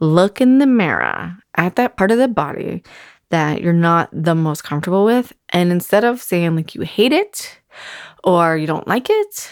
look 0.00 0.40
in 0.40 0.58
the 0.58 0.66
mirror 0.66 1.36
at 1.54 1.76
that 1.76 1.96
part 1.96 2.10
of 2.10 2.18
the 2.18 2.28
body 2.28 2.82
that 3.30 3.60
you're 3.60 3.72
not 3.72 4.08
the 4.12 4.34
most 4.34 4.62
comfortable 4.62 5.04
with. 5.04 5.32
And 5.50 5.72
instead 5.72 6.04
of 6.04 6.22
saying 6.22 6.56
like 6.56 6.74
you 6.74 6.82
hate 6.82 7.12
it 7.12 7.58
or 8.24 8.56
you 8.56 8.66
don't 8.66 8.86
like 8.86 9.08
it, 9.10 9.50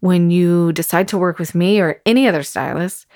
when 0.00 0.30
you 0.30 0.72
decide 0.72 1.08
to 1.08 1.18
work 1.18 1.38
with 1.38 1.54
me 1.54 1.80
or 1.80 2.00
any 2.04 2.28
other 2.28 2.42
stylist, 2.42 3.06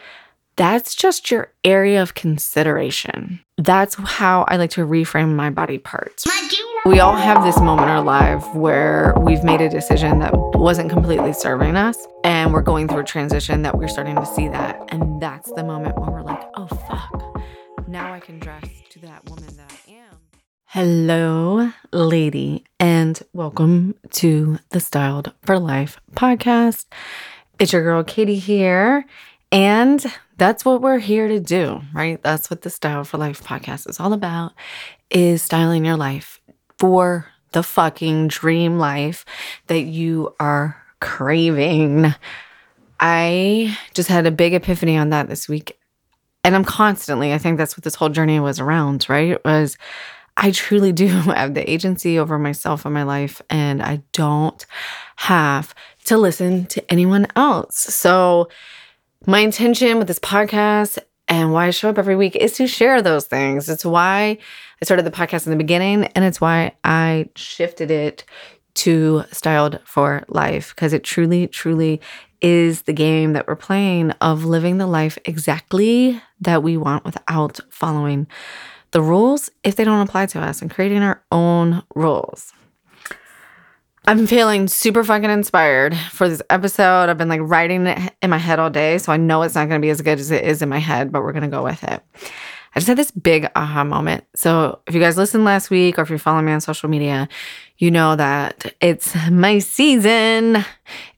that's 0.56 0.94
just 0.94 1.30
your 1.30 1.52
area 1.64 2.02
of 2.02 2.14
consideration. 2.14 3.40
That's 3.58 3.94
how 3.94 4.44
I 4.48 4.56
like 4.56 4.70
to 4.70 4.86
reframe 4.86 5.34
my 5.34 5.50
body 5.50 5.78
parts. 5.78 6.24
We 6.88 7.00
all 7.00 7.16
have 7.16 7.44
this 7.44 7.60
moment 7.60 7.82
in 7.82 7.88
our 7.90 8.02
life 8.02 8.54
where 8.54 9.12
we've 9.18 9.44
made 9.44 9.60
a 9.60 9.68
decision 9.68 10.20
that 10.20 10.32
wasn't 10.54 10.88
completely 10.88 11.34
serving 11.34 11.76
us, 11.76 12.06
and 12.24 12.50
we're 12.50 12.62
going 12.62 12.88
through 12.88 13.00
a 13.00 13.04
transition 13.04 13.60
that 13.60 13.76
we're 13.76 13.88
starting 13.88 14.16
to 14.16 14.24
see 14.24 14.48
that. 14.48 14.88
And 14.88 15.20
that's 15.20 15.52
the 15.52 15.62
moment 15.62 16.00
when 16.00 16.10
we're 16.10 16.22
like, 16.22 16.42
oh, 16.54 16.66
fuck, 16.66 17.42
now 17.86 18.10
I 18.10 18.20
can 18.20 18.38
dress 18.38 18.64
to 18.88 19.00
that 19.00 19.28
woman 19.28 19.54
that 19.58 19.70
I 19.70 19.92
am. 19.96 20.16
Hello, 20.64 21.72
lady, 21.92 22.64
and 22.80 23.20
welcome 23.34 23.94
to 24.12 24.58
the 24.70 24.80
Styled 24.80 25.34
for 25.42 25.58
Life 25.58 26.00
podcast. 26.12 26.86
It's 27.58 27.74
your 27.74 27.82
girl, 27.82 28.02
Katie, 28.02 28.38
here. 28.38 29.04
And 29.52 30.06
that's 30.38 30.64
what 30.64 30.80
we're 30.80 31.00
here 31.00 31.28
to 31.28 31.38
do, 31.38 31.82
right? 31.92 32.22
That's 32.22 32.48
what 32.48 32.62
the 32.62 32.70
Styled 32.70 33.08
for 33.08 33.18
Life 33.18 33.44
podcast 33.44 33.90
is 33.90 34.00
all 34.00 34.14
about 34.14 34.52
is 35.10 35.42
styling 35.42 35.84
your 35.84 35.96
life 35.96 36.40
for 36.78 37.26
the 37.52 37.62
fucking 37.62 38.28
dream 38.28 38.78
life 38.78 39.24
that 39.66 39.80
you 39.80 40.34
are 40.38 40.76
craving. 41.00 42.14
I 43.00 43.78
just 43.94 44.08
had 44.08 44.26
a 44.26 44.30
big 44.30 44.54
epiphany 44.54 44.96
on 44.96 45.10
that 45.10 45.28
this 45.28 45.48
week. 45.48 45.78
And 46.44 46.54
I'm 46.54 46.64
constantly, 46.64 47.32
I 47.32 47.38
think 47.38 47.58
that's 47.58 47.76
what 47.76 47.84
this 47.84 47.94
whole 47.94 48.08
journey 48.08 48.40
was 48.40 48.60
around, 48.60 49.06
right? 49.08 49.32
It 49.32 49.44
was 49.44 49.76
I 50.38 50.52
truly 50.52 50.92
do 50.92 51.06
have 51.08 51.54
the 51.54 51.70
agency 51.70 52.18
over 52.18 52.38
myself 52.38 52.84
and 52.84 52.94
my 52.94 53.02
life, 53.02 53.42
and 53.50 53.82
I 53.82 54.02
don't 54.12 54.64
have 55.16 55.74
to 56.04 56.16
listen 56.16 56.66
to 56.66 56.90
anyone 56.90 57.26
else. 57.36 57.76
So, 57.76 58.48
my 59.26 59.40
intention 59.40 59.98
with 59.98 60.06
this 60.06 60.20
podcast 60.20 60.98
and 61.28 61.52
why 61.52 61.66
I 61.66 61.70
show 61.70 61.90
up 61.90 61.98
every 61.98 62.16
week 62.16 62.34
is 62.36 62.54
to 62.54 62.66
share 62.66 63.02
those 63.02 63.26
things. 63.26 63.68
It's 63.68 63.84
why 63.84 64.38
I 64.80 64.84
started 64.84 65.04
the 65.04 65.10
podcast 65.10 65.46
in 65.46 65.50
the 65.50 65.56
beginning, 65.56 66.04
and 66.04 66.24
it's 66.24 66.40
why 66.40 66.72
I 66.84 67.28
shifted 67.36 67.90
it 67.90 68.24
to 68.74 69.24
Styled 69.32 69.80
for 69.84 70.24
Life 70.28 70.74
because 70.74 70.92
it 70.92 71.04
truly, 71.04 71.46
truly 71.48 72.00
is 72.40 72.82
the 72.82 72.92
game 72.92 73.32
that 73.32 73.48
we're 73.48 73.56
playing 73.56 74.12
of 74.20 74.44
living 74.44 74.78
the 74.78 74.86
life 74.86 75.18
exactly 75.24 76.20
that 76.40 76.62
we 76.62 76.76
want 76.76 77.04
without 77.04 77.58
following 77.70 78.26
the 78.92 79.02
rules 79.02 79.50
if 79.64 79.76
they 79.76 79.84
don't 79.84 80.06
apply 80.06 80.26
to 80.26 80.40
us 80.40 80.62
and 80.62 80.70
creating 80.70 81.02
our 81.02 81.22
own 81.32 81.82
rules. 81.94 82.52
I'm 84.08 84.26
feeling 84.26 84.68
super 84.68 85.04
fucking 85.04 85.28
inspired 85.28 85.94
for 85.94 86.30
this 86.30 86.40
episode. 86.48 87.10
I've 87.10 87.18
been 87.18 87.28
like 87.28 87.42
writing 87.42 87.86
it 87.86 88.14
in 88.22 88.30
my 88.30 88.38
head 88.38 88.58
all 88.58 88.70
day, 88.70 88.96
so 88.96 89.12
I 89.12 89.18
know 89.18 89.42
it's 89.42 89.54
not 89.54 89.68
going 89.68 89.78
to 89.78 89.84
be 89.84 89.90
as 89.90 90.00
good 90.00 90.18
as 90.18 90.30
it 90.30 90.44
is 90.44 90.62
in 90.62 90.70
my 90.70 90.78
head, 90.78 91.12
but 91.12 91.22
we're 91.22 91.32
going 91.32 91.42
to 91.42 91.48
go 91.48 91.62
with 91.62 91.84
it. 91.84 92.02
I 92.74 92.80
just 92.80 92.86
had 92.86 92.96
this 92.96 93.10
big 93.10 93.50
aha 93.54 93.84
moment. 93.84 94.24
So, 94.34 94.78
if 94.86 94.94
you 94.94 95.00
guys 95.00 95.18
listened 95.18 95.44
last 95.44 95.68
week 95.68 95.98
or 95.98 96.02
if 96.02 96.08
you 96.08 96.16
follow 96.16 96.40
me 96.40 96.52
on 96.52 96.62
social 96.62 96.88
media, 96.88 97.28
you 97.76 97.90
know 97.90 98.16
that 98.16 98.74
it's 98.80 99.14
my 99.30 99.58
season. 99.58 100.64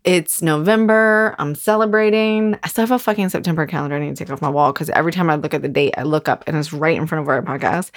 It's 0.03 0.43
November. 0.43 1.37
I'm 1.39 1.55
celebrating. 1.55 2.59
I 2.65 2.67
still 2.67 2.83
have 2.83 2.91
a 2.91 2.99
fucking 2.99 3.29
September 3.29 3.67
calendar 3.67 3.95
I 3.95 4.01
need 4.01 4.17
to 4.17 4.25
take 4.25 4.33
off 4.33 4.43
my 4.43 4.51
wall 4.51 4.73
because 4.73 4.91
every 4.91 5.13
time 5.13 5.31
I 5.31 5.37
look 5.37 5.55
at 5.55 5.63
the 5.63 5.69
date, 5.69 5.95
I 5.97 6.03
look 6.03 6.29
up 6.29 6.43
and 6.49 6.57
it's 6.57 6.73
right 6.73 6.97
in 6.97 7.07
front 7.07 7.23
of 7.23 7.29
our 7.29 7.41
podcast. 7.41 7.93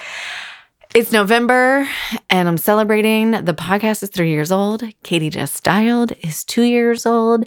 It's 0.96 1.12
November 1.12 1.90
and 2.30 2.48
I'm 2.48 2.58
celebrating. 2.58 3.32
The 3.32 3.56
podcast 3.56 4.04
is 4.04 4.10
three 4.10 4.30
years 4.30 4.52
old. 4.52 4.84
Katie 5.02 5.32
Just 5.32 5.56
Styled 5.56 6.12
is 6.22 6.44
two 6.44 6.62
years 6.62 7.08
old. 7.08 7.46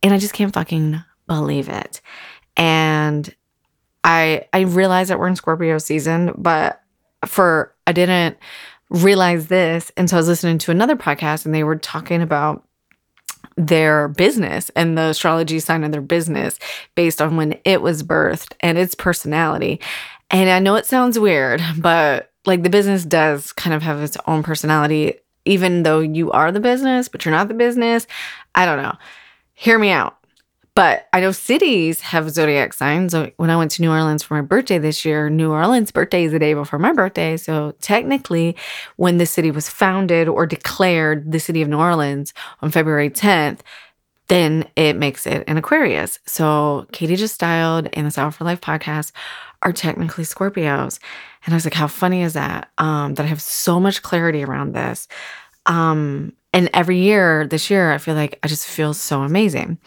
And 0.00 0.14
I 0.14 0.18
just 0.18 0.32
can't 0.32 0.54
fucking 0.54 1.02
believe 1.26 1.68
it. 1.68 2.00
And 2.56 3.34
I 4.04 4.46
I 4.52 4.60
realize 4.60 5.08
that 5.08 5.18
we're 5.18 5.26
in 5.26 5.34
Scorpio 5.34 5.78
season, 5.78 6.34
but 6.38 6.82
for 7.26 7.74
I 7.88 7.90
didn't 7.90 8.38
realize 8.90 9.48
this 9.48 9.90
And 9.96 10.08
so 10.08 10.16
I 10.16 10.20
was 10.20 10.28
listening 10.28 10.58
to 10.58 10.70
another 10.70 10.94
podcast 10.94 11.46
and 11.46 11.54
they 11.54 11.64
were 11.64 11.76
talking 11.76 12.22
about 12.22 12.64
their 13.56 14.06
business 14.06 14.70
and 14.76 14.96
the 14.96 15.08
astrology 15.08 15.58
sign 15.58 15.82
of 15.82 15.90
their 15.90 16.00
business 16.00 16.60
based 16.94 17.20
on 17.20 17.36
when 17.36 17.58
it 17.64 17.82
was 17.82 18.04
birthed 18.04 18.52
and 18.60 18.78
its 18.78 18.94
personality. 18.94 19.80
And 20.30 20.48
I 20.48 20.60
know 20.60 20.76
it 20.76 20.86
sounds 20.86 21.18
weird, 21.18 21.60
but 21.76 22.30
like 22.46 22.62
the 22.62 22.70
business 22.70 23.04
does 23.04 23.52
kind 23.52 23.74
of 23.74 23.82
have 23.82 24.00
its 24.02 24.16
own 24.26 24.42
personality, 24.42 25.14
even 25.44 25.82
though 25.82 26.00
you 26.00 26.30
are 26.30 26.52
the 26.52 26.60
business, 26.60 27.08
but 27.08 27.24
you're 27.24 27.32
not 27.32 27.48
the 27.48 27.54
business. 27.54 28.06
I 28.54 28.66
don't 28.66 28.82
know. 28.82 28.96
Hear 29.54 29.78
me 29.78 29.90
out. 29.90 30.16
But 30.74 31.06
I 31.12 31.20
know 31.20 31.30
cities 31.30 32.00
have 32.00 32.28
zodiac 32.30 32.72
signs. 32.72 33.14
When 33.36 33.50
I 33.50 33.56
went 33.56 33.70
to 33.72 33.82
New 33.82 33.92
Orleans 33.92 34.24
for 34.24 34.34
my 34.34 34.40
birthday 34.40 34.78
this 34.78 35.04
year, 35.04 35.30
New 35.30 35.52
Orleans' 35.52 35.92
birthday 35.92 36.24
is 36.24 36.32
the 36.32 36.40
day 36.40 36.52
before 36.52 36.80
my 36.80 36.92
birthday. 36.92 37.36
So 37.36 37.76
technically, 37.80 38.56
when 38.96 39.18
the 39.18 39.26
city 39.26 39.52
was 39.52 39.68
founded 39.68 40.26
or 40.26 40.46
declared 40.46 41.30
the 41.30 41.38
city 41.38 41.62
of 41.62 41.68
New 41.68 41.78
Orleans 41.78 42.34
on 42.60 42.72
February 42.72 43.08
10th, 43.08 43.60
then 44.26 44.66
it 44.74 44.96
makes 44.96 45.28
it 45.28 45.44
an 45.46 45.58
Aquarius. 45.58 46.18
So 46.26 46.88
Katie 46.90 47.14
Just 47.14 47.34
Styled 47.34 47.88
and 47.92 48.06
the 48.06 48.10
Styled 48.10 48.34
for 48.34 48.42
Life 48.42 48.60
podcast 48.60 49.12
are 49.64 49.72
technically 49.72 50.24
Scorpios. 50.24 50.98
And 51.44 51.54
I 51.54 51.56
was 51.56 51.64
like, 51.64 51.74
how 51.74 51.86
funny 51.86 52.22
is 52.22 52.34
that? 52.34 52.70
Um, 52.78 53.14
that 53.14 53.24
I 53.24 53.28
have 53.28 53.42
so 53.42 53.80
much 53.80 54.02
clarity 54.02 54.44
around 54.44 54.74
this. 54.74 55.08
Um, 55.66 56.32
and 56.52 56.70
every 56.72 56.98
year, 56.98 57.46
this 57.46 57.70
year, 57.70 57.92
I 57.92 57.98
feel 57.98 58.14
like 58.14 58.38
I 58.42 58.48
just 58.48 58.66
feel 58.66 58.94
so 58.94 59.22
amazing. 59.22 59.78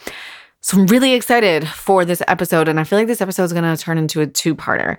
So 0.61 0.77
I'm 0.77 0.87
really 0.87 1.13
excited 1.13 1.67
for 1.67 2.03
this 2.03 2.21
episode. 2.27 2.67
And 2.67 2.79
I 2.79 2.83
feel 2.83 2.99
like 2.99 3.07
this 3.07 3.21
episode 3.21 3.43
is 3.43 3.53
going 3.53 3.63
to 3.63 3.81
turn 3.81 3.97
into 3.97 4.21
a 4.21 4.27
two 4.27 4.55
parter. 4.55 4.97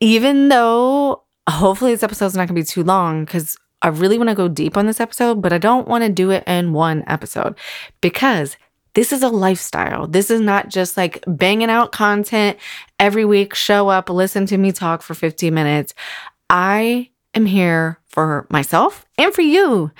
Even 0.00 0.48
though 0.48 1.22
hopefully 1.48 1.92
this 1.92 2.02
episode 2.02 2.26
is 2.26 2.36
not 2.36 2.46
going 2.46 2.54
to 2.54 2.62
be 2.62 2.64
too 2.64 2.84
long 2.84 3.24
because 3.24 3.56
I 3.80 3.88
really 3.88 4.16
want 4.16 4.28
to 4.28 4.36
go 4.36 4.46
deep 4.46 4.76
on 4.76 4.86
this 4.86 5.00
episode, 5.00 5.42
but 5.42 5.52
I 5.52 5.58
don't 5.58 5.88
want 5.88 6.04
to 6.04 6.10
do 6.10 6.30
it 6.30 6.44
in 6.46 6.72
one 6.72 7.02
episode 7.08 7.56
because 8.00 8.56
this 8.94 9.12
is 9.12 9.22
a 9.22 9.28
lifestyle. 9.28 10.06
This 10.06 10.30
is 10.30 10.40
not 10.40 10.68
just 10.68 10.96
like 10.96 11.24
banging 11.26 11.70
out 11.70 11.92
content 11.92 12.58
every 12.98 13.24
week, 13.24 13.54
show 13.54 13.88
up, 13.88 14.10
listen 14.10 14.46
to 14.46 14.58
me 14.58 14.72
talk 14.72 15.02
for 15.02 15.14
15 15.14 15.52
minutes. 15.52 15.94
I 16.50 17.10
am 17.34 17.46
here 17.46 17.98
for 18.06 18.46
myself 18.50 19.06
and 19.16 19.32
for 19.32 19.42
you 19.42 19.90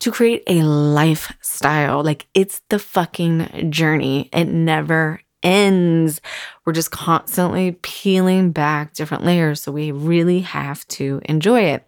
to 0.00 0.10
create 0.10 0.42
a 0.46 0.62
lifestyle. 0.62 2.02
Like 2.04 2.26
it's 2.34 2.60
the 2.68 2.78
fucking 2.78 3.70
journey. 3.70 4.28
It 4.32 4.44
never 4.44 5.20
ends. 5.42 6.20
We're 6.64 6.72
just 6.72 6.90
constantly 6.90 7.72
peeling 7.82 8.52
back 8.52 8.94
different 8.94 9.24
layers. 9.24 9.62
So 9.62 9.72
we 9.72 9.92
really 9.92 10.40
have 10.40 10.86
to 10.88 11.20
enjoy 11.24 11.62
it. 11.62 11.86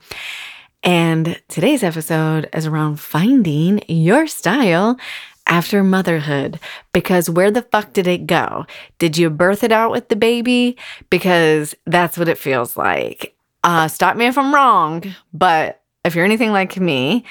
And 0.82 1.40
today's 1.48 1.82
episode 1.82 2.48
is 2.52 2.66
around 2.66 3.00
finding 3.00 3.82
your 3.88 4.26
style 4.26 4.98
after 5.46 5.82
motherhood 5.82 6.58
because 6.92 7.30
where 7.30 7.50
the 7.50 7.62
fuck 7.62 7.92
did 7.92 8.06
it 8.06 8.26
go? 8.26 8.66
Did 8.98 9.16
you 9.16 9.30
birth 9.30 9.64
it 9.64 9.72
out 9.72 9.90
with 9.90 10.08
the 10.08 10.16
baby? 10.16 10.76
Because 11.10 11.74
that's 11.86 12.18
what 12.18 12.28
it 12.28 12.38
feels 12.38 12.76
like. 12.76 13.34
Uh, 13.64 13.88
stop 13.88 14.16
me 14.16 14.26
if 14.26 14.38
I'm 14.38 14.54
wrong, 14.54 15.02
but 15.32 15.82
if 16.04 16.14
you're 16.14 16.24
anything 16.24 16.52
like 16.52 16.78
me, 16.78 17.24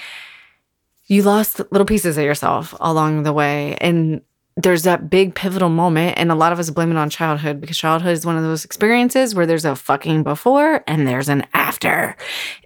you 1.08 1.24
lost 1.24 1.60
little 1.72 1.86
pieces 1.86 2.18
of 2.18 2.24
yourself 2.24 2.74
along 2.80 3.24
the 3.24 3.34
way. 3.34 3.78
And 3.80 4.22
there's 4.58 4.84
that 4.84 5.10
big 5.10 5.36
pivotal 5.36 5.70
moment, 5.70 6.18
and 6.18 6.32
a 6.32 6.36
lot 6.36 6.54
of 6.54 6.60
us 6.60 6.70
blame 6.70 6.92
it 6.92 6.98
on 6.98 7.10
childhood 7.10 7.60
because 7.60 7.78
childhood 7.78 8.14
is 8.14 8.26
one 8.26 8.38
of 8.38 8.44
those 8.44 8.64
experiences 8.64 9.36
where 9.36 9.46
there's 9.46 9.66
a 9.66 9.76
fucking 9.76 10.24
before 10.24 10.84
and 10.88 11.08
there's 11.08 11.30
an 11.30 11.46
after. 11.54 12.16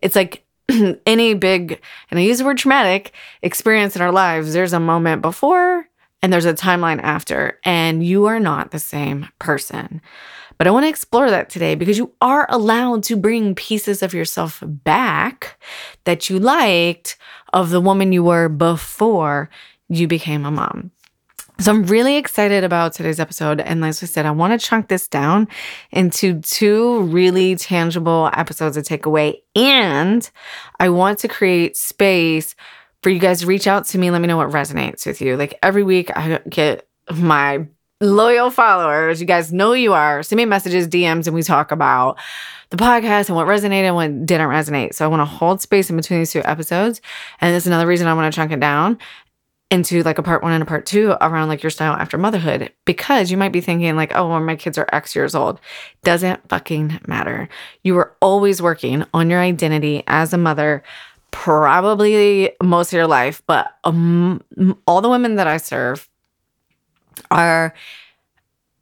It's 0.01 0.15
like 0.15 0.45
any 1.05 1.33
big, 1.33 1.81
and 2.09 2.19
I 2.19 2.23
use 2.23 2.39
the 2.39 2.45
word 2.45 2.57
traumatic 2.57 3.13
experience 3.41 3.95
in 3.95 4.01
our 4.01 4.11
lives, 4.11 4.53
there's 4.53 4.73
a 4.73 4.79
moment 4.79 5.21
before 5.21 5.87
and 6.21 6.33
there's 6.33 6.45
a 6.45 6.53
timeline 6.53 7.01
after, 7.01 7.59
and 7.63 8.05
you 8.05 8.25
are 8.25 8.39
not 8.39 8.71
the 8.71 8.79
same 8.79 9.29
person. 9.39 10.01
But 10.57 10.67
I 10.67 10.71
want 10.71 10.83
to 10.83 10.89
explore 10.89 11.29
that 11.29 11.49
today 11.49 11.75
because 11.75 11.97
you 11.97 12.11
are 12.19 12.45
allowed 12.49 13.03
to 13.03 13.15
bring 13.15 13.55
pieces 13.55 14.03
of 14.03 14.13
yourself 14.13 14.61
back 14.65 15.57
that 16.03 16.29
you 16.29 16.37
liked 16.37 17.17
of 17.53 17.69
the 17.69 17.79
woman 17.79 18.11
you 18.11 18.23
were 18.23 18.49
before 18.49 19.49
you 19.87 20.07
became 20.07 20.45
a 20.45 20.51
mom. 20.51 20.91
So 21.59 21.73
I'm 21.73 21.83
really 21.83 22.15
excited 22.15 22.63
about 22.63 22.93
today's 22.93 23.19
episode. 23.19 23.59
And 23.59 23.83
as 23.83 24.01
I 24.01 24.05
said, 24.05 24.25
I 24.25 24.31
want 24.31 24.57
to 24.57 24.65
chunk 24.65 24.87
this 24.87 25.09
down 25.09 25.49
into 25.91 26.39
two 26.39 27.01
really 27.01 27.57
tangible 27.57 28.29
episodes 28.31 28.77
to 28.77 28.81
take 28.81 29.05
away. 29.05 29.43
And 29.57 30.29
I 30.79 30.87
want 30.87 31.19
to 31.19 31.27
create 31.27 31.75
space 31.75 32.55
for 33.03 33.09
you 33.09 33.19
guys 33.19 33.41
to 33.41 33.45
reach 33.45 33.67
out 33.67 33.85
to 33.87 33.97
me. 33.97 34.09
Let 34.09 34.21
me 34.21 34.27
know 34.27 34.37
what 34.37 34.51
resonates 34.51 35.05
with 35.05 35.19
you. 35.19 35.35
Like 35.35 35.59
every 35.61 35.83
week, 35.83 36.15
I 36.15 36.39
get 36.47 36.87
my 37.13 37.67
loyal 37.99 38.49
followers, 38.49 39.19
you 39.19 39.27
guys 39.27 39.51
know 39.51 39.73
you 39.73 39.91
are. 39.91 40.23
Send 40.23 40.37
me 40.37 40.45
messages, 40.45 40.87
DMs, 40.87 41.27
and 41.27 41.35
we 41.35 41.43
talk 41.43 41.73
about 41.73 42.17
the 42.69 42.77
podcast 42.77 43.27
and 43.27 43.35
what 43.35 43.47
resonated 43.47 43.83
and 43.83 43.95
what 43.95 44.25
didn't 44.25 44.47
resonate. 44.47 44.93
So 44.93 45.03
I 45.03 45.09
want 45.09 45.19
to 45.19 45.25
hold 45.25 45.59
space 45.59 45.89
in 45.89 45.97
between 45.97 46.19
these 46.19 46.31
two 46.31 46.41
episodes. 46.45 47.01
And 47.41 47.53
that's 47.53 47.65
another 47.65 47.85
reason 47.85 48.07
I 48.07 48.13
want 48.13 48.31
to 48.31 48.35
chunk 48.35 48.53
it 48.53 48.61
down 48.61 48.97
into 49.71 50.01
like 50.03 50.17
a 50.17 50.23
part 50.23 50.41
one 50.41 50.51
and 50.51 50.63
a 50.63 50.65
part 50.65 50.85
two 50.85 51.11
around 51.21 51.47
like 51.47 51.61
your 51.61 51.69
style 51.69 51.93
after 51.93 52.17
motherhood 52.17 52.71
because 52.85 53.29
you 53.29 53.37
might 53.37 53.51
be 53.51 53.61
thinking 53.61 53.95
like 53.95 54.11
oh 54.15 54.27
well 54.27 54.39
my 54.39 54.55
kids 54.55 54.77
are 54.77 54.89
x 54.91 55.15
years 55.15 55.35
old. 55.35 55.59
Doesn't 56.03 56.47
fucking 56.49 56.99
matter. 57.07 57.49
You 57.83 57.97
are 57.97 58.15
always 58.21 58.61
working 58.61 59.05
on 59.13 59.29
your 59.29 59.39
identity 59.39 60.03
as 60.07 60.33
a 60.33 60.37
mother 60.37 60.83
probably 61.31 62.51
most 62.63 62.91
of 62.91 62.97
your 62.97 63.05
life 63.05 63.43
but 63.45 63.75
um, 63.83 64.43
all 64.87 64.99
the 64.99 65.09
women 65.09 65.35
that 65.35 65.45
i 65.45 65.57
serve 65.57 66.09
are 67.29 67.73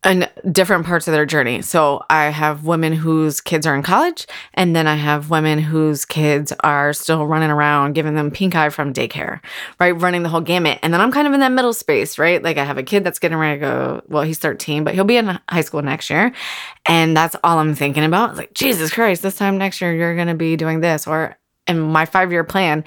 in 0.07 0.27
different 0.51 0.85
parts 0.85 1.07
of 1.07 1.11
their 1.11 1.25
journey. 1.25 1.61
So 1.61 2.01
I 2.09 2.25
have 2.25 2.63
women 2.63 2.93
whose 2.93 3.41
kids 3.41 3.67
are 3.67 3.75
in 3.75 3.83
college, 3.83 4.25
and 4.53 4.73
then 4.73 4.87
I 4.87 4.95
have 4.95 5.29
women 5.29 5.59
whose 5.59 6.05
kids 6.05 6.53
are 6.61 6.93
still 6.93 7.27
running 7.27 7.49
around 7.49 7.93
giving 7.93 8.15
them 8.15 8.31
pink 8.31 8.55
eye 8.55 8.69
from 8.69 8.93
daycare, 8.93 9.41
right? 9.79 9.91
Running 9.91 10.23
the 10.23 10.29
whole 10.29 10.41
gamut. 10.41 10.79
And 10.81 10.93
then 10.93 11.01
I'm 11.01 11.11
kind 11.11 11.27
of 11.27 11.33
in 11.33 11.41
that 11.41 11.51
middle 11.51 11.73
space, 11.73 12.17
right? 12.17 12.41
Like 12.41 12.57
I 12.57 12.63
have 12.63 12.77
a 12.77 12.83
kid 12.83 13.03
that's 13.03 13.19
getting 13.19 13.37
ready 13.37 13.59
to 13.59 13.65
go, 13.65 14.01
well, 14.07 14.23
he's 14.23 14.39
13, 14.39 14.85
but 14.85 14.93
he'll 14.93 15.03
be 15.03 15.17
in 15.17 15.39
high 15.49 15.61
school 15.61 15.81
next 15.81 16.09
year. 16.09 16.31
And 16.85 17.15
that's 17.15 17.35
all 17.43 17.59
I'm 17.59 17.75
thinking 17.75 18.05
about. 18.05 18.37
Like, 18.37 18.53
Jesus 18.53 18.93
Christ, 18.93 19.21
this 19.21 19.35
time 19.35 19.57
next 19.57 19.81
year, 19.81 19.93
you're 19.93 20.15
going 20.15 20.29
to 20.29 20.35
be 20.35 20.55
doing 20.55 20.79
this. 20.79 21.05
Or 21.05 21.37
in 21.67 21.81
my 21.81 22.05
five 22.05 22.31
year 22.31 22.45
plan, 22.45 22.85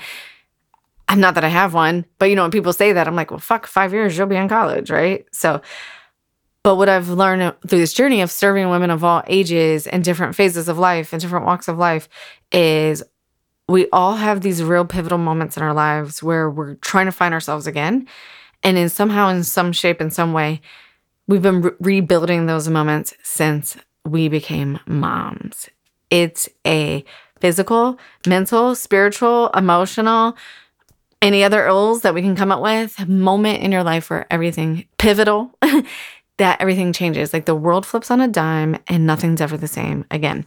I'm 1.07 1.21
not 1.21 1.35
that 1.35 1.45
I 1.45 1.49
have 1.49 1.75
one, 1.75 2.07
but 2.19 2.27
you 2.27 2.37
know, 2.37 2.43
when 2.43 2.53
people 2.53 2.73
say 2.73 2.93
that, 2.93 3.09
I'm 3.09 3.17
like, 3.17 3.31
well, 3.31 3.41
fuck, 3.41 3.67
five 3.67 3.93
years, 3.93 4.17
you'll 4.17 4.29
be 4.29 4.37
in 4.37 4.49
college, 4.49 4.91
right? 4.91 5.27
So, 5.33 5.61
but 6.63 6.77
what 6.77 6.89
I've 6.89 7.09
learned 7.09 7.55
through 7.67 7.79
this 7.79 7.93
journey 7.95 8.21
of 8.21 8.31
serving 8.31 8.69
women 8.69 8.91
of 8.91 9.03
all 9.03 9.23
ages 9.27 9.87
and 9.87 10.05
different 10.05 10.35
phases 10.35 10.69
of 10.69 10.79
life 10.79 11.13
and 11.13 11.21
different 11.21 11.47
walks 11.47 11.69
of 11.69 11.79
life 11.79 12.09
is 12.53 13.03
we 13.69 13.89
all 13.93 14.17
have 14.17 14.41
these 14.41 14.63
real 14.63 14.85
pivotal 14.85 15.19
moments 15.19 15.57
in 15.57 15.63
our 15.63 15.73
lives 15.73 16.23
where 16.23 16.51
we're 16.51 16.75
trying 16.77 17.07
to 17.07 17.13
find 17.13 17.33
ourselves 17.33 17.67
again. 17.67 18.07
And 18.63 18.77
in 18.77 18.89
somehow, 18.89 19.29
in 19.29 19.45
some 19.45 19.73
shape, 19.73 20.01
in 20.01 20.11
some 20.11 20.33
way, 20.33 20.61
we've 21.27 21.41
been 21.41 21.63
re- 21.63 21.73
rebuilding 21.81 22.47
those 22.47 22.69
moments 22.69 23.15
since 23.23 23.77
we 24.05 24.29
became 24.29 24.81
moms. 24.87 25.71
It's 26.11 26.49
a 26.67 27.05
physical, 27.41 27.99
mental, 28.27 28.75
spiritual, 28.75 29.49
emotional, 29.51 30.37
any 31.23 31.45
other 31.45 31.67
ills 31.67 32.03
that 32.03 32.15
we 32.15 32.23
can 32.23 32.37
come 32.37 32.51
up 32.51 32.61
with, 32.61 33.07
moment 33.09 33.63
in 33.63 33.73
your 33.73 33.85
life 33.85 34.11
where 34.11 34.27
everything 34.31 34.87
pivotal 34.99 35.55
that 36.41 36.61
everything 36.61 36.93
changes. 36.93 37.33
Like 37.33 37.45
the 37.45 37.55
world 37.55 37.87
flips 37.87 38.11
on 38.11 38.21
a 38.21 38.29
dime 38.29 38.77
and 38.89 39.07
nothing's 39.07 39.41
ever 39.41 39.57
the 39.57 39.69
same 39.69 40.05
again. 40.11 40.47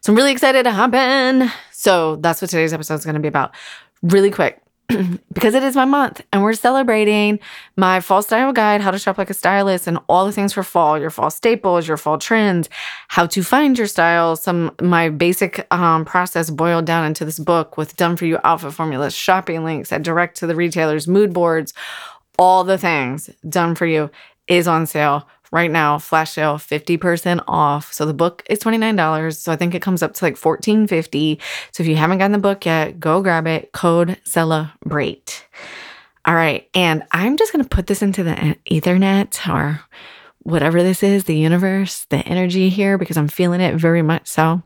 So 0.00 0.12
I'm 0.12 0.16
really 0.16 0.32
excited 0.32 0.62
to 0.64 0.70
hop 0.70 0.94
in. 0.94 1.50
So 1.72 2.16
that's 2.16 2.40
what 2.40 2.50
today's 2.50 2.72
episode 2.72 2.94
is 2.94 3.04
going 3.04 3.14
to 3.14 3.20
be 3.20 3.28
about. 3.28 3.54
Really 4.02 4.30
quick. 4.30 4.62
because 5.32 5.54
it 5.54 5.62
is 5.62 5.76
my 5.76 5.84
month 5.84 6.20
and 6.32 6.42
we're 6.42 6.52
celebrating 6.52 7.38
my 7.76 8.00
fall 8.00 8.22
style 8.22 8.52
guide, 8.52 8.80
how 8.80 8.90
to 8.90 8.98
shop 8.98 9.18
like 9.18 9.30
a 9.30 9.34
stylist, 9.34 9.86
and 9.86 9.98
all 10.08 10.26
the 10.26 10.32
things 10.32 10.52
for 10.52 10.62
fall, 10.62 10.98
your 10.98 11.10
fall 11.10 11.30
staples, 11.30 11.86
your 11.86 11.96
fall 11.96 12.18
trends, 12.18 12.68
how 13.08 13.24
to 13.26 13.42
find 13.42 13.78
your 13.78 13.86
style. 13.86 14.36
Some 14.36 14.74
my 14.80 15.08
basic 15.08 15.66
um, 15.72 16.04
process 16.04 16.50
boiled 16.50 16.86
down 16.86 17.06
into 17.06 17.24
this 17.24 17.38
book 17.38 17.76
with 17.76 17.96
done 17.96 18.16
for 18.16 18.26
you 18.26 18.38
outfit 18.42 18.72
formulas, 18.72 19.14
shopping 19.14 19.64
links 19.64 19.90
that 19.90 20.02
direct 20.02 20.36
to 20.38 20.46
the 20.46 20.56
retailers, 20.56 21.06
mood 21.06 21.32
boards, 21.32 21.72
all 22.38 22.64
the 22.64 22.78
things 22.78 23.30
done 23.48 23.74
for 23.74 23.86
you 23.86 24.10
is 24.48 24.66
on 24.66 24.86
sale 24.86 25.28
right 25.52 25.70
now, 25.70 25.98
flash 25.98 26.32
sale, 26.32 26.56
50% 26.56 27.42
off. 27.48 27.92
So 27.92 28.06
the 28.06 28.14
book 28.14 28.44
is 28.48 28.60
$29. 28.60 29.36
So 29.36 29.52
I 29.52 29.56
think 29.56 29.74
it 29.74 29.82
comes 29.82 30.02
up 30.02 30.14
to 30.14 30.24
like 30.24 30.36
$14.50. 30.36 31.40
So 31.72 31.82
if 31.82 31.88
you 31.88 31.96
haven't 31.96 32.18
gotten 32.18 32.32
the 32.32 32.38
book 32.38 32.64
yet, 32.64 33.00
go 33.00 33.22
grab 33.22 33.46
it. 33.46 33.72
Code 33.72 34.16
celebrate. 34.24 35.46
All 36.24 36.34
right. 36.34 36.68
And 36.74 37.02
I'm 37.12 37.36
just 37.36 37.52
going 37.52 37.64
to 37.64 37.68
put 37.68 37.86
this 37.86 38.02
into 38.02 38.22
the 38.22 38.56
ethernet 38.70 39.48
or 39.48 39.80
whatever 40.42 40.82
this 40.82 41.02
is, 41.02 41.24
the 41.24 41.36
universe, 41.36 42.06
the 42.10 42.18
energy 42.18 42.68
here, 42.68 42.98
because 42.98 43.16
I'm 43.16 43.28
feeling 43.28 43.60
it 43.60 43.74
very 43.74 44.02
much 44.02 44.28
so. 44.28 44.62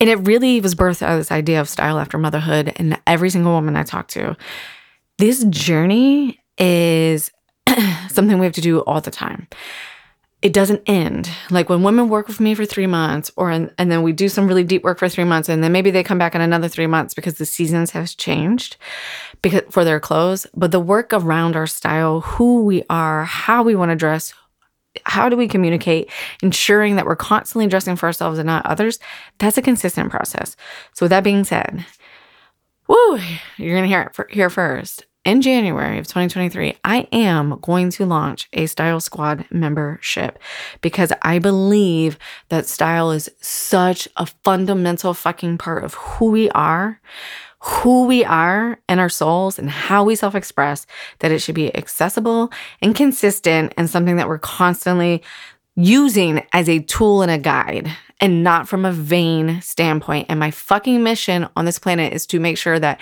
And 0.00 0.10
it 0.10 0.16
really 0.26 0.60
was 0.60 0.74
birthed 0.74 1.02
out 1.02 1.12
of 1.12 1.18
this 1.18 1.32
idea 1.32 1.60
of 1.60 1.68
style 1.68 1.98
after 1.98 2.18
motherhood. 2.18 2.72
And 2.76 3.00
every 3.06 3.30
single 3.30 3.52
woman 3.52 3.76
I 3.76 3.82
talk 3.82 4.08
to, 4.08 4.36
this 5.18 5.44
journey 5.44 6.40
is 6.58 7.30
something 8.10 8.38
we 8.38 8.46
have 8.46 8.54
to 8.54 8.60
do 8.60 8.80
all 8.80 9.00
the 9.00 9.10
time. 9.10 9.48
It 10.42 10.52
doesn't 10.52 10.82
end. 10.86 11.30
Like 11.50 11.70
when 11.70 11.82
women 11.82 12.10
work 12.10 12.28
with 12.28 12.38
me 12.38 12.54
for 12.54 12.66
three 12.66 12.86
months, 12.86 13.30
or 13.36 13.50
and 13.50 13.72
then 13.78 14.02
we 14.02 14.12
do 14.12 14.28
some 14.28 14.46
really 14.46 14.64
deep 14.64 14.84
work 14.84 14.98
for 14.98 15.08
three 15.08 15.24
months, 15.24 15.48
and 15.48 15.64
then 15.64 15.72
maybe 15.72 15.90
they 15.90 16.02
come 16.02 16.18
back 16.18 16.34
in 16.34 16.42
another 16.42 16.68
three 16.68 16.86
months 16.86 17.14
because 17.14 17.38
the 17.38 17.46
seasons 17.46 17.92
have 17.92 18.14
changed, 18.16 18.76
because 19.40 19.62
for 19.70 19.84
their 19.84 20.00
clothes. 20.00 20.46
But 20.54 20.70
the 20.70 20.80
work 20.80 21.12
around 21.12 21.56
our 21.56 21.66
style, 21.66 22.20
who 22.20 22.64
we 22.64 22.82
are, 22.90 23.24
how 23.24 23.62
we 23.62 23.74
want 23.74 23.90
to 23.90 23.96
dress, 23.96 24.34
how 25.06 25.30
do 25.30 25.36
we 25.36 25.48
communicate, 25.48 26.10
ensuring 26.42 26.96
that 26.96 27.06
we're 27.06 27.16
constantly 27.16 27.66
dressing 27.66 27.96
for 27.96 28.06
ourselves 28.06 28.38
and 28.38 28.46
not 28.46 28.66
others, 28.66 28.98
that's 29.38 29.56
a 29.56 29.62
consistent 29.62 30.10
process. 30.10 30.56
So 30.92 31.04
with 31.04 31.10
that 31.10 31.24
being 31.24 31.44
said, 31.44 31.86
woo, 32.86 33.18
you're 33.56 33.74
gonna 33.74 33.86
hear 33.86 34.02
it 34.02 34.14
for, 34.14 34.28
here 34.30 34.50
first 34.50 35.06
in 35.24 35.40
January 35.40 35.98
of 35.98 36.06
2023, 36.06 36.76
I 36.84 37.08
am 37.10 37.58
going 37.60 37.90
to 37.90 38.04
launch 38.04 38.48
a 38.52 38.66
Style 38.66 39.00
Squad 39.00 39.46
membership 39.50 40.38
because 40.82 41.12
I 41.22 41.38
believe 41.38 42.18
that 42.50 42.66
style 42.66 43.10
is 43.10 43.30
such 43.40 44.06
a 44.16 44.26
fundamental 44.26 45.14
fucking 45.14 45.58
part 45.58 45.84
of 45.84 45.94
who 45.94 46.30
we 46.30 46.50
are, 46.50 47.00
who 47.60 48.04
we 48.04 48.22
are 48.24 48.78
in 48.88 48.98
our 48.98 49.08
souls, 49.08 49.58
and 49.58 49.70
how 49.70 50.04
we 50.04 50.14
self 50.14 50.34
express 50.34 50.86
that 51.20 51.32
it 51.32 51.38
should 51.38 51.54
be 51.54 51.74
accessible 51.74 52.52
and 52.82 52.94
consistent 52.94 53.72
and 53.78 53.88
something 53.88 54.16
that 54.16 54.28
we're 54.28 54.38
constantly 54.38 55.22
using 55.74 56.46
as 56.52 56.68
a 56.68 56.80
tool 56.80 57.22
and 57.22 57.30
a 57.30 57.38
guide 57.38 57.90
and 58.20 58.44
not 58.44 58.68
from 58.68 58.84
a 58.84 58.92
vain 58.92 59.60
standpoint. 59.60 60.26
And 60.28 60.38
my 60.38 60.50
fucking 60.50 61.02
mission 61.02 61.48
on 61.56 61.64
this 61.64 61.78
planet 61.78 62.12
is 62.12 62.26
to 62.26 62.38
make 62.38 62.58
sure 62.58 62.78
that 62.78 63.00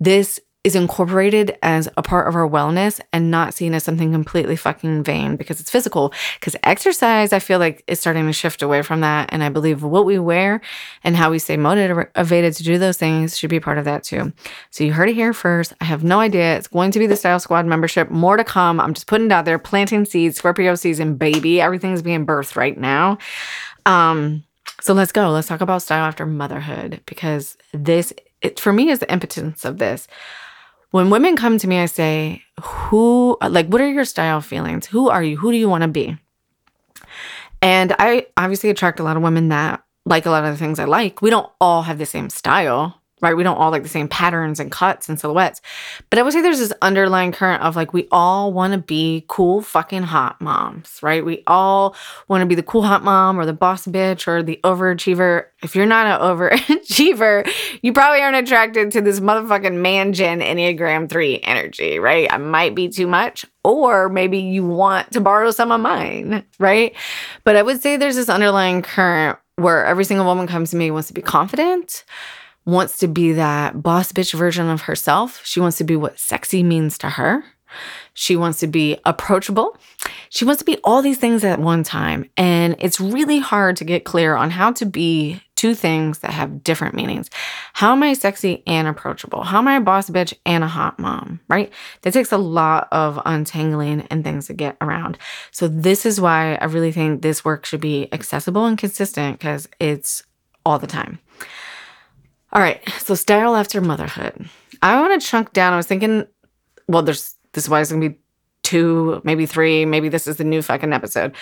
this 0.00 0.40
is 0.66 0.74
incorporated 0.74 1.56
as 1.62 1.88
a 1.96 2.02
part 2.02 2.26
of 2.26 2.34
our 2.34 2.48
wellness 2.48 3.00
and 3.12 3.30
not 3.30 3.54
seen 3.54 3.72
as 3.72 3.84
something 3.84 4.10
completely 4.10 4.56
fucking 4.56 5.04
vain 5.04 5.36
because 5.36 5.60
it's 5.60 5.70
physical. 5.70 6.12
Because 6.40 6.56
exercise, 6.64 7.32
I 7.32 7.38
feel 7.38 7.60
like 7.60 7.84
is 7.86 8.00
starting 8.00 8.26
to 8.26 8.32
shift 8.32 8.62
away 8.62 8.82
from 8.82 9.00
that. 9.02 9.28
And 9.30 9.44
I 9.44 9.48
believe 9.48 9.84
what 9.84 10.04
we 10.04 10.18
wear 10.18 10.60
and 11.04 11.14
how 11.14 11.30
we 11.30 11.38
stay 11.38 11.56
motivated 11.56 12.54
to 12.54 12.64
do 12.64 12.78
those 12.78 12.96
things 12.96 13.38
should 13.38 13.48
be 13.48 13.60
part 13.60 13.78
of 13.78 13.84
that 13.84 14.02
too. 14.02 14.32
So 14.70 14.82
you 14.82 14.92
heard 14.92 15.08
it 15.08 15.14
here 15.14 15.32
first. 15.32 15.72
I 15.80 15.84
have 15.84 16.02
no 16.02 16.18
idea. 16.18 16.56
It's 16.56 16.66
going 16.66 16.90
to 16.90 16.98
be 16.98 17.06
the 17.06 17.14
Style 17.14 17.38
Squad 17.38 17.64
membership. 17.64 18.10
More 18.10 18.36
to 18.36 18.42
come. 18.42 18.80
I'm 18.80 18.92
just 18.92 19.06
putting 19.06 19.26
it 19.26 19.32
out 19.32 19.44
there, 19.44 19.60
planting 19.60 20.04
seeds, 20.04 20.36
Scorpio 20.36 20.74
season, 20.74 21.14
baby. 21.14 21.60
Everything's 21.60 22.02
being 22.02 22.26
birthed 22.26 22.56
right 22.56 22.76
now. 22.76 23.18
Um, 23.86 24.42
so 24.80 24.94
let's 24.94 25.12
go. 25.12 25.30
Let's 25.30 25.46
talk 25.46 25.60
about 25.60 25.82
style 25.82 26.06
after 26.06 26.26
motherhood 26.26 27.02
because 27.06 27.56
this, 27.72 28.12
it, 28.42 28.58
for 28.58 28.72
me, 28.72 28.90
is 28.90 28.98
the 28.98 29.12
impotence 29.12 29.64
of 29.64 29.78
this 29.78 30.08
when 30.90 31.10
women 31.10 31.36
come 31.36 31.58
to 31.58 31.68
me, 31.68 31.78
I 31.78 31.86
say, 31.86 32.42
Who, 32.62 33.36
like, 33.40 33.66
what 33.68 33.80
are 33.80 33.90
your 33.90 34.04
style 34.04 34.40
feelings? 34.40 34.86
Who 34.86 35.08
are 35.08 35.22
you? 35.22 35.36
Who 35.36 35.52
do 35.52 35.58
you 35.58 35.68
want 35.68 35.82
to 35.82 35.88
be? 35.88 36.16
And 37.62 37.94
I 37.98 38.26
obviously 38.36 38.70
attract 38.70 39.00
a 39.00 39.02
lot 39.02 39.16
of 39.16 39.22
women 39.22 39.48
that 39.48 39.82
like 40.06 40.24
a 40.24 40.30
lot 40.30 40.44
of 40.44 40.52
the 40.52 40.58
things 40.58 40.78
I 40.78 40.84
like. 40.84 41.20
We 41.20 41.30
don't 41.30 41.50
all 41.60 41.82
have 41.82 41.98
the 41.98 42.06
same 42.06 42.30
style, 42.30 43.00
right? 43.22 43.36
We 43.36 43.42
don't 43.42 43.56
all 43.56 43.70
like 43.70 43.82
the 43.82 43.88
same 43.88 44.08
patterns 44.08 44.60
and 44.60 44.70
cuts 44.70 45.08
and 45.08 45.18
silhouettes. 45.18 45.62
But 46.10 46.18
I 46.18 46.22
would 46.22 46.32
say 46.32 46.42
there's 46.42 46.58
this 46.58 46.72
underlying 46.82 47.32
current 47.32 47.62
of 47.62 47.74
like, 47.74 47.92
we 47.92 48.08
all 48.12 48.52
want 48.52 48.74
to 48.74 48.78
be 48.78 49.24
cool 49.28 49.62
fucking 49.62 50.02
hot 50.02 50.40
moms, 50.40 50.98
right? 51.02 51.24
We 51.24 51.42
all 51.46 51.96
want 52.28 52.42
to 52.42 52.46
be 52.46 52.54
the 52.54 52.62
cool 52.62 52.82
hot 52.82 53.02
mom 53.02 53.40
or 53.40 53.46
the 53.46 53.54
boss 53.54 53.86
bitch 53.86 54.28
or 54.28 54.42
the 54.42 54.60
overachiever. 54.64 55.46
If 55.62 55.74
you're 55.74 55.86
not 55.86 56.06
an 56.06 56.20
overachiever, 56.20 57.50
you 57.82 57.92
probably 57.94 58.20
aren't 58.20 58.36
attracted 58.36 58.90
to 58.92 59.00
this 59.00 59.20
motherfucking 59.20 59.80
man 59.80 60.12
gen 60.12 60.40
Enneagram 60.40 61.08
3 61.08 61.40
energy, 61.40 61.98
right? 61.98 62.30
I 62.30 62.36
might 62.36 62.74
be 62.74 62.88
too 62.88 63.06
much. 63.06 63.46
Or 63.64 64.08
maybe 64.08 64.38
you 64.38 64.64
want 64.64 65.10
to 65.12 65.20
borrow 65.20 65.50
some 65.50 65.72
of 65.72 65.80
mine, 65.80 66.44
right? 66.60 66.94
But 67.42 67.56
I 67.56 67.62
would 67.62 67.82
say 67.82 67.96
there's 67.96 68.14
this 68.14 68.28
underlying 68.28 68.82
current 68.82 69.38
where 69.56 69.84
every 69.86 70.04
single 70.04 70.26
woman 70.26 70.46
comes 70.46 70.70
to 70.70 70.76
me 70.76 70.90
wants 70.90 71.08
to 71.08 71.14
be 71.14 71.22
confident 71.22 72.04
wants 72.66 72.98
to 72.98 73.08
be 73.08 73.32
that 73.32 73.82
boss 73.82 74.12
bitch 74.12 74.34
version 74.34 74.68
of 74.68 74.82
herself. 74.82 75.40
She 75.44 75.60
wants 75.60 75.78
to 75.78 75.84
be 75.84 75.96
what 75.96 76.18
sexy 76.18 76.62
means 76.62 76.98
to 76.98 77.10
her. 77.10 77.44
She 78.14 78.36
wants 78.36 78.60
to 78.60 78.66
be 78.66 78.98
approachable. 79.04 79.76
She 80.30 80.44
wants 80.44 80.60
to 80.60 80.64
be 80.64 80.78
all 80.84 81.02
these 81.02 81.18
things 81.18 81.44
at 81.44 81.58
one 81.58 81.82
time. 81.82 82.28
And 82.36 82.76
it's 82.78 83.00
really 83.00 83.38
hard 83.38 83.76
to 83.76 83.84
get 83.84 84.04
clear 84.04 84.34
on 84.34 84.50
how 84.50 84.72
to 84.72 84.86
be 84.86 85.42
two 85.54 85.74
things 85.74 86.20
that 86.20 86.32
have 86.32 86.62
different 86.62 86.94
meanings. 86.94 87.30
How 87.72 87.92
am 87.92 88.02
I 88.02 88.12
sexy 88.12 88.62
and 88.66 88.86
approachable? 88.88 89.42
How 89.42 89.58
am 89.58 89.68
I 89.68 89.76
a 89.76 89.80
boss 89.80 90.10
bitch 90.10 90.34
and 90.44 90.62
a 90.62 90.68
hot 90.68 90.98
mom, 90.98 91.40
right? 91.48 91.72
That 92.02 92.12
takes 92.12 92.32
a 92.32 92.38
lot 92.38 92.88
of 92.92 93.20
untangling 93.24 94.02
and 94.10 94.22
things 94.22 94.46
to 94.46 94.54
get 94.54 94.76
around. 94.80 95.18
So, 95.50 95.68
this 95.68 96.06
is 96.06 96.20
why 96.20 96.56
I 96.56 96.66
really 96.66 96.92
think 96.92 97.22
this 97.22 97.44
work 97.44 97.64
should 97.64 97.80
be 97.80 98.12
accessible 98.12 98.66
and 98.66 98.78
consistent 98.78 99.38
because 99.38 99.68
it's 99.80 100.22
all 100.64 100.78
the 100.78 100.86
time. 100.86 101.20
All 102.56 102.62
right, 102.62 102.80
so 103.00 103.14
style 103.14 103.54
after 103.54 103.82
motherhood. 103.82 104.48
I 104.80 104.98
want 104.98 105.20
to 105.20 105.26
chunk 105.26 105.52
down. 105.52 105.74
I 105.74 105.76
was 105.76 105.86
thinking, 105.86 106.26
well, 106.88 107.02
there's 107.02 107.34
this 107.52 107.64
is 107.64 107.68
why 107.68 107.82
it's 107.82 107.92
gonna 107.92 108.08
be 108.08 108.16
two, 108.62 109.20
maybe 109.24 109.44
three, 109.44 109.84
maybe 109.84 110.08
this 110.08 110.26
is 110.26 110.38
the 110.38 110.44
new 110.44 110.62
fucking 110.62 110.94
episode, 110.94 111.34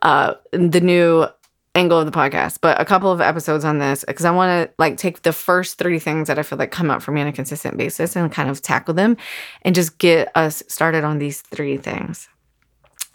uh, 0.00 0.32
the 0.52 0.80
new 0.80 1.26
angle 1.74 1.98
of 1.98 2.06
the 2.06 2.18
podcast, 2.18 2.60
but 2.62 2.80
a 2.80 2.86
couple 2.86 3.12
of 3.12 3.20
episodes 3.20 3.62
on 3.62 3.76
this 3.76 4.06
because 4.06 4.24
I 4.24 4.30
want 4.30 4.70
to 4.70 4.74
like 4.78 4.96
take 4.96 5.20
the 5.20 5.34
first 5.34 5.76
three 5.76 5.98
things 5.98 6.28
that 6.28 6.38
I 6.38 6.42
feel 6.42 6.56
like 6.56 6.70
come 6.70 6.90
up 6.90 7.02
for 7.02 7.12
me 7.12 7.20
on 7.20 7.26
a 7.26 7.32
consistent 7.32 7.76
basis 7.76 8.16
and 8.16 8.32
kind 8.32 8.48
of 8.48 8.62
tackle 8.62 8.94
them 8.94 9.18
and 9.62 9.74
just 9.74 9.98
get 9.98 10.32
us 10.34 10.62
started 10.66 11.04
on 11.04 11.18
these 11.18 11.42
three 11.42 11.76
things. 11.76 12.26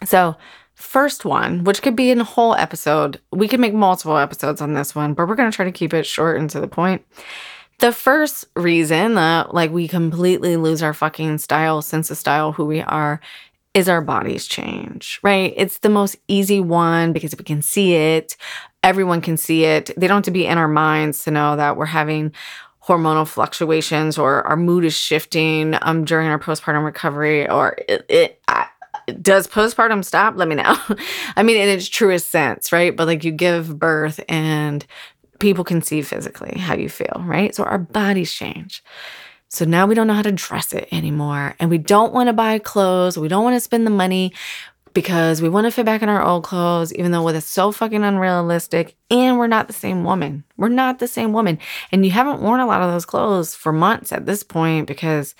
So, 0.04 0.36
first 0.80 1.24
one, 1.24 1.64
which 1.64 1.82
could 1.82 1.94
be 1.94 2.10
a 2.10 2.24
whole 2.24 2.54
episode, 2.54 3.20
we 3.32 3.48
could 3.48 3.60
make 3.60 3.74
multiple 3.74 4.16
episodes 4.16 4.60
on 4.60 4.74
this 4.74 4.94
one, 4.94 5.14
but 5.14 5.28
we're 5.28 5.34
going 5.34 5.50
to 5.50 5.54
try 5.54 5.64
to 5.64 5.72
keep 5.72 5.94
it 5.94 6.06
short 6.06 6.38
and 6.38 6.48
to 6.50 6.60
the 6.60 6.68
point. 6.68 7.04
The 7.78 7.92
first 7.92 8.46
reason 8.56 9.14
that 9.14 9.54
like 9.54 9.70
we 9.70 9.88
completely 9.88 10.56
lose 10.56 10.82
our 10.82 10.92
fucking 10.92 11.38
style, 11.38 11.80
sense 11.82 12.10
of 12.10 12.18
style, 12.18 12.52
who 12.52 12.66
we 12.66 12.80
are, 12.82 13.20
is 13.72 13.88
our 13.88 14.00
bodies 14.00 14.46
change, 14.46 15.20
right? 15.22 15.54
It's 15.56 15.78
the 15.78 15.88
most 15.88 16.16
easy 16.28 16.60
one 16.60 17.12
because 17.12 17.34
we 17.36 17.44
can 17.44 17.62
see 17.62 17.94
it. 17.94 18.36
Everyone 18.82 19.20
can 19.20 19.36
see 19.36 19.64
it. 19.64 19.90
They 19.96 20.08
don't 20.08 20.16
have 20.16 20.24
to 20.24 20.30
be 20.30 20.46
in 20.46 20.58
our 20.58 20.68
minds 20.68 21.22
to 21.24 21.30
know 21.30 21.56
that 21.56 21.76
we're 21.76 21.86
having 21.86 22.32
hormonal 22.86 23.26
fluctuations 23.28 24.18
or 24.18 24.42
our 24.46 24.56
mood 24.56 24.84
is 24.84 24.94
shifting 24.94 25.76
um, 25.82 26.04
during 26.04 26.28
our 26.28 26.38
postpartum 26.38 26.84
recovery 26.84 27.48
or 27.48 27.76
it, 27.88 28.04
it 28.08 28.42
I, 28.48 28.66
does 29.12 29.46
postpartum 29.46 30.04
stop? 30.04 30.36
Let 30.36 30.48
me 30.48 30.54
know. 30.54 30.76
I 31.36 31.42
mean, 31.42 31.56
in 31.56 31.68
its 31.68 31.88
truest 31.88 32.30
sense, 32.30 32.72
right? 32.72 32.96
But 32.96 33.06
like 33.06 33.24
you 33.24 33.32
give 33.32 33.78
birth 33.78 34.20
and 34.28 34.84
people 35.38 35.64
can 35.64 35.82
see 35.82 36.02
physically 36.02 36.58
how 36.58 36.74
you 36.74 36.88
feel, 36.88 37.22
right? 37.24 37.54
So 37.54 37.64
our 37.64 37.78
bodies 37.78 38.32
change. 38.32 38.82
So 39.48 39.64
now 39.64 39.86
we 39.86 39.96
don't 39.96 40.06
know 40.06 40.14
how 40.14 40.22
to 40.22 40.32
dress 40.32 40.72
it 40.72 40.88
anymore. 40.92 41.56
And 41.58 41.70
we 41.70 41.78
don't 41.78 42.12
want 42.12 42.28
to 42.28 42.32
buy 42.32 42.58
clothes. 42.60 43.18
We 43.18 43.26
don't 43.26 43.42
want 43.42 43.56
to 43.56 43.60
spend 43.60 43.84
the 43.84 43.90
money 43.90 44.32
because 44.94 45.40
we 45.42 45.48
want 45.48 45.66
to 45.66 45.70
fit 45.70 45.86
back 45.86 46.02
in 46.02 46.08
our 46.08 46.22
old 46.22 46.44
clothes, 46.44 46.92
even 46.94 47.10
though 47.10 47.26
it's 47.28 47.46
so 47.46 47.72
fucking 47.72 48.04
unrealistic. 48.04 48.96
And 49.10 49.38
we're 49.38 49.46
not 49.46 49.66
the 49.66 49.72
same 49.72 50.04
woman. 50.04 50.44
We're 50.56 50.68
not 50.68 50.98
the 50.98 51.08
same 51.08 51.32
woman. 51.32 51.58
And 51.90 52.04
you 52.04 52.12
haven't 52.12 52.42
worn 52.42 52.60
a 52.60 52.66
lot 52.66 52.82
of 52.82 52.92
those 52.92 53.04
clothes 53.04 53.54
for 53.54 53.72
months 53.72 54.12
at 54.12 54.26
this 54.26 54.42
point 54.42 54.86
because 54.86 55.34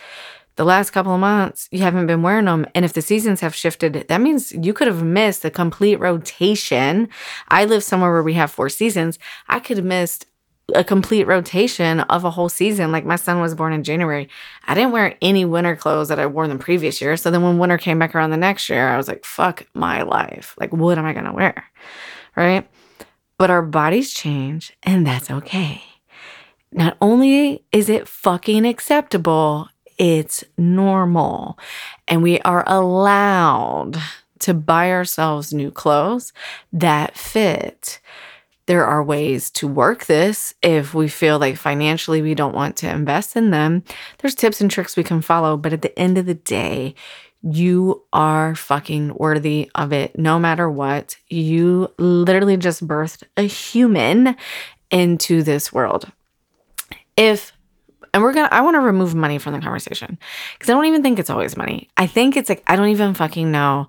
the 0.61 0.65
last 0.67 0.91
couple 0.91 1.15
of 1.15 1.21
months 1.21 1.71
you 1.71 1.79
haven't 1.79 2.07
been 2.07 2.21
wearing 2.21 2.45
them. 2.45 2.67
And 2.75 2.85
if 2.85 2.93
the 2.93 3.01
seasons 3.01 3.41
have 3.41 3.55
shifted, 3.55 3.95
that 3.95 4.21
means 4.21 4.53
you 4.53 4.75
could 4.75 4.89
have 4.89 5.03
missed 5.03 5.43
a 5.43 5.51
complete 5.51 5.97
rotation. 5.97 7.09
I 7.49 7.65
live 7.65 7.83
somewhere 7.83 8.13
where 8.13 8.23
we 8.23 8.35
have 8.35 8.51
four 8.51 8.69
seasons. 8.69 9.19
I 9.49 9.59
could 9.59 9.79
have 9.79 9.87
missed 9.87 10.27
a 10.75 10.85
complete 10.85 11.27
rotation 11.27 12.01
of 12.01 12.27
a 12.27 12.31
whole 12.31 12.51
season. 12.51 12.93
Like 12.93 13.07
my 13.07 13.17
son 13.17 13.41
was 13.41 13.55
born 13.55 13.73
in 13.73 13.85
January. 13.85 14.29
I 14.69 14.75
didn't 14.75 14.93
wear 14.93 15.17
any 15.23 15.47
winter 15.47 15.77
clothes 15.77 16.09
that 16.09 16.19
I 16.19 16.27
wore 16.27 16.47
the 16.47 16.57
previous 16.57 17.01
year. 17.01 17.17
So 17.17 17.31
then 17.31 17.43
when 17.43 17.57
winter 17.57 17.79
came 17.79 17.99
back 17.99 18.15
around 18.15 18.29
the 18.29 18.37
next 18.37 18.69
year, 18.69 18.87
I 18.87 18.99
was 18.99 19.09
like, 19.09 19.25
fuck 19.25 19.67
my 19.73 20.03
life. 20.03 20.55
Like, 20.61 20.75
what 20.75 20.99
am 20.99 21.07
I 21.07 21.15
going 21.15 21.25
to 21.25 21.33
wear? 21.33 21.65
Right. 22.37 22.69
But 23.39 23.49
our 23.49 23.63
bodies 23.63 24.13
change, 24.13 24.77
and 24.83 25.07
that's 25.07 25.31
okay. 25.31 25.83
Not 26.71 26.99
only 27.01 27.65
is 27.73 27.89
it 27.89 28.07
fucking 28.07 28.67
acceptable, 28.67 29.71
it's 30.01 30.43
normal. 30.57 31.59
And 32.09 32.23
we 32.23 32.41
are 32.41 32.65
allowed 32.67 33.99
to 34.41 34.55
buy 34.55 34.91
ourselves 34.91 35.53
new 35.53 35.71
clothes 35.71 36.33
that 36.73 37.17
fit. 37.19 38.01
There 38.65 38.87
are 38.87 39.05
ways 39.05 39.51
to 39.53 39.69
work 39.69 40.07
this 40.07 40.55
if 40.63 40.95
we 40.95 41.07
feel 41.07 41.39
like 41.39 41.57
financially 41.57 42.23
we 42.23 42.35
don't 42.35 42.55
want 42.55 42.77
to 42.77 42.89
invest 42.89 43.37
in 43.37 43.51
them. 43.51 43.85
There's 44.19 44.35
tips 44.35 44.63
and 44.63 44.71
tricks 44.71 44.97
we 44.97 45.05
can 45.05 45.21
follow, 45.21 45.59
but 45.59 45.75
at 45.75 45.83
the 45.83 45.97
end 45.99 46.17
of 46.17 46.25
the 46.25 46.35
day, 46.35 46.95
you 47.43 48.03
are 48.13 48.55
fucking 48.55 49.15
worthy 49.17 49.71
of 49.75 49.93
it 49.93 50.19
no 50.19 50.39
matter 50.39 50.71
what. 50.71 51.17
You 51.29 51.93
literally 51.99 52.57
just 52.57 52.87
birthed 52.87 53.25
a 53.37 53.43
human 53.43 54.35
into 54.91 55.43
this 55.43 55.73
world. 55.75 56.11
If 57.19 57.53
and 58.13 58.23
we're 58.23 58.33
gonna 58.33 58.49
i 58.51 58.61
want 58.61 58.75
to 58.75 58.81
remove 58.81 59.15
money 59.15 59.39
from 59.39 59.53
the 59.53 59.61
conversation. 59.61 60.19
Because 60.55 60.71
i 60.71 60.73
don't 60.73 60.87
even 60.87 61.03
think 61.03 61.19
it's 61.19 61.31
always 61.31 61.57
money. 61.57 61.89
I 61.97 62.07
think 62.07 62.37
it's 62.37 62.49
like 62.49 62.63
i 62.67 62.77
don't 62.77 62.89
even 62.89 63.15
fucking 63.15 63.51
know 63.51 63.89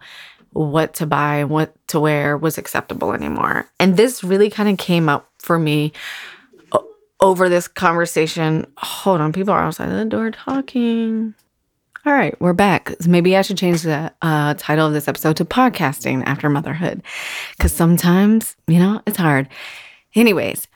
what 0.54 0.94
to 0.96 1.06
buy 1.06 1.44
what 1.46 1.76
to 1.88 2.00
wear 2.00 2.38
was 2.38 2.58
acceptable 2.58 3.14
anymore. 3.14 3.70
And 3.80 3.98
this 3.98 4.24
really 4.24 4.50
kind 4.50 4.70
of 4.70 4.78
came 4.78 5.08
up 5.08 5.30
for 5.40 5.58
me 5.58 5.94
over 7.22 7.50
this 7.50 7.68
conversation. 7.68 8.66
Hold 8.78 9.22
on 9.22 9.32
people 9.32 9.54
are 9.54 9.64
outside 9.64 9.90
the 9.90 10.06
door 10.06 10.32
talking. 10.32 11.36
All 12.04 12.14
right, 12.14 12.40
we're 12.42 12.54
back. 12.54 12.96
Maybe 13.06 13.38
I 13.38 13.44
should 13.44 13.60
change 13.60 13.84
the 13.84 14.12
uh, 14.24 14.56
title 14.58 14.88
of 14.88 14.94
this 14.94 15.08
episode 15.08 15.38
to 15.38 15.46
Podcasting 15.46 16.24
After 16.26 16.50
Motherhood. 16.50 17.04
Because 17.56 17.72
sometimes, 17.72 18.56
you 18.66 18.80
know, 18.80 19.04
it's 19.06 19.18
hard. 19.18 19.48
Anyways, 20.16 20.68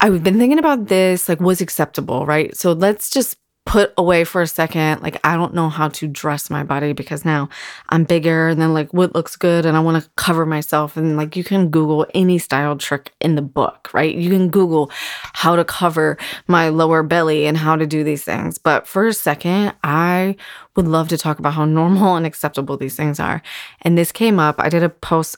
I've 0.00 0.22
been 0.22 0.38
thinking 0.38 0.58
about 0.58 0.86
this, 0.86 1.28
like, 1.28 1.40
what's 1.40 1.60
acceptable, 1.60 2.26
right? 2.26 2.56
So 2.56 2.72
let's 2.72 3.10
just 3.10 3.36
put 3.64 3.92
away 3.98 4.22
for 4.22 4.42
a 4.42 4.46
second. 4.46 5.02
Like, 5.02 5.18
I 5.24 5.36
don't 5.36 5.52
know 5.52 5.68
how 5.68 5.88
to 5.88 6.06
dress 6.06 6.50
my 6.50 6.62
body 6.62 6.92
because 6.92 7.24
now 7.24 7.48
I'm 7.88 8.04
bigger 8.04 8.48
and 8.48 8.60
then, 8.60 8.72
like, 8.72 8.94
what 8.94 9.14
looks 9.14 9.34
good 9.34 9.66
and 9.66 9.76
I 9.76 9.80
want 9.80 10.02
to 10.02 10.08
cover 10.16 10.46
myself. 10.46 10.96
And, 10.96 11.16
like, 11.16 11.34
you 11.34 11.42
can 11.42 11.70
Google 11.70 12.06
any 12.14 12.38
style 12.38 12.76
trick 12.76 13.12
in 13.20 13.34
the 13.34 13.42
book, 13.42 13.90
right? 13.92 14.14
You 14.14 14.30
can 14.30 14.50
Google 14.50 14.90
how 15.32 15.56
to 15.56 15.64
cover 15.64 16.16
my 16.46 16.68
lower 16.68 17.02
belly 17.02 17.46
and 17.46 17.56
how 17.56 17.74
to 17.74 17.86
do 17.86 18.04
these 18.04 18.22
things. 18.22 18.56
But 18.56 18.86
for 18.86 19.08
a 19.08 19.12
second, 19.12 19.74
I 19.82 20.36
would 20.76 20.86
love 20.86 21.08
to 21.08 21.18
talk 21.18 21.40
about 21.40 21.54
how 21.54 21.64
normal 21.64 22.14
and 22.14 22.24
acceptable 22.24 22.76
these 22.76 22.94
things 22.94 23.18
are. 23.18 23.42
And 23.82 23.98
this 23.98 24.12
came 24.12 24.38
up. 24.38 24.56
I 24.60 24.68
did 24.68 24.84
a 24.84 24.88
post 24.88 25.36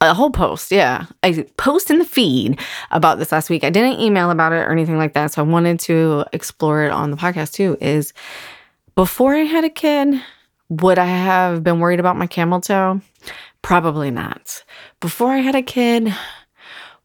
a 0.00 0.14
whole 0.14 0.30
post, 0.30 0.72
yeah. 0.72 1.06
I 1.22 1.46
post 1.56 1.90
in 1.90 1.98
the 1.98 2.04
feed 2.04 2.58
about 2.90 3.18
this 3.18 3.32
last 3.32 3.50
week. 3.50 3.64
I 3.64 3.70
didn't 3.70 4.00
email 4.00 4.30
about 4.30 4.52
it 4.52 4.56
or 4.56 4.72
anything 4.72 4.96
like 4.96 5.12
that. 5.12 5.32
So 5.32 5.42
I 5.42 5.46
wanted 5.46 5.78
to 5.80 6.24
explore 6.32 6.84
it 6.84 6.90
on 6.90 7.10
the 7.10 7.16
podcast 7.16 7.52
too. 7.52 7.76
Is 7.80 8.12
before 8.94 9.34
I 9.34 9.44
had 9.44 9.64
a 9.64 9.70
kid, 9.70 10.20
would 10.70 10.98
I 10.98 11.06
have 11.06 11.62
been 11.62 11.80
worried 11.80 12.00
about 12.00 12.16
my 12.16 12.26
camel 12.26 12.60
toe? 12.60 13.00
Probably 13.62 14.10
not. 14.10 14.64
Before 15.00 15.30
I 15.30 15.38
had 15.38 15.54
a 15.54 15.62
kid, 15.62 16.14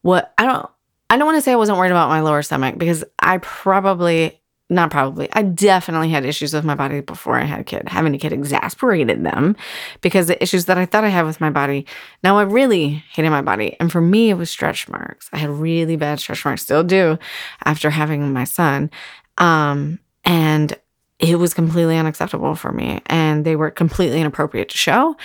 what 0.02 0.34
I 0.38 0.46
don't 0.46 0.70
I 1.10 1.18
don't 1.18 1.26
want 1.26 1.38
to 1.38 1.42
say 1.42 1.52
I 1.52 1.58
wasn't 1.58 1.78
worried 1.78 1.92
about 1.92 2.10
my 2.10 2.22
lower 2.22 2.42
stomach 2.42 2.78
because 2.78 3.04
I 3.20 3.40
probably 3.40 4.40
not 4.70 4.90
probably. 4.90 5.30
I 5.34 5.44
definitely 5.44 6.10
had 6.10 6.26
issues 6.26 6.54
with 6.54 6.66
my 6.66 6.74
body 6.74 7.02
before 7.02 7.38
I 7.38 7.44
had 7.44 7.60
a 7.60 7.64
kid. 7.64 7.88
Having 7.88 8.16
a 8.16 8.18
kid 8.18 8.34
exasperated 8.34 9.24
them 9.24 9.56
because 10.02 10.28
the 10.28 10.42
issues 10.42 10.66
that 10.66 10.78
I 10.78 10.86
thought 10.86 11.04
I 11.04 11.10
had 11.10 11.26
with 11.26 11.40
my 11.40 11.52
body, 11.52 11.86
now 12.24 12.38
I 12.38 12.44
really 12.44 13.04
hated 13.12 13.30
my 13.30 13.44
body. 13.44 13.76
And 13.80 13.92
for 13.92 14.02
me, 14.02 14.32
it 14.32 14.36
was 14.36 14.50
stretch 14.50 14.90
marks. 14.90 15.30
I 15.32 15.38
had 15.38 15.52
really 15.52 15.98
bad 15.98 16.20
stretch 16.20 16.44
marks, 16.44 16.64
still 16.64 16.84
do 16.84 17.20
after 17.64 17.92
having 17.92 18.34
my 18.34 18.44
son. 18.44 18.90
Um, 19.38 20.00
and 20.24 20.76
it 21.20 21.38
was 21.38 21.54
completely 21.54 21.98
unacceptable 21.98 22.56
for 22.56 22.72
me. 22.72 23.02
And 23.06 23.46
they 23.46 23.56
were 23.56 23.70
completely 23.70 24.20
inappropriate 24.20 24.70
to 24.70 24.78
show. 24.78 25.16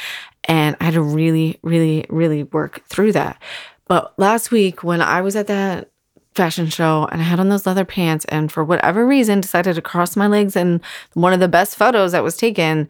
And 0.45 0.77
I 0.81 0.85
had 0.85 0.95
to 0.95 1.03
really, 1.03 1.59
really, 1.63 2.05
really 2.11 2.43
work 2.45 2.85
through 2.89 3.13
that. 3.13 3.41
But 3.87 4.13
last 4.19 4.51
week, 4.51 4.85
when 4.85 5.01
I 5.01 5.23
was 5.23 5.35
at 5.35 5.47
that 5.47 5.91
fashion 6.35 6.69
show 6.69 7.09
and 7.11 7.21
I 7.21 7.25
had 7.25 7.41
on 7.41 7.49
those 7.49 7.67
leather 7.67 7.85
pants 7.85 8.25
and 8.27 8.51
for 8.51 8.63
whatever 8.63 9.07
reason 9.07 9.41
decided 9.41 9.75
to 9.75 9.83
cross 9.83 10.17
my 10.17 10.27
legs 10.27 10.57
and 10.57 10.81
one 11.15 11.33
of 11.33 11.41
the 11.41 11.49
best 11.49 11.77
photos 11.77 12.13
that 12.13 12.23
was 12.23 12.37
taken. 12.37 12.89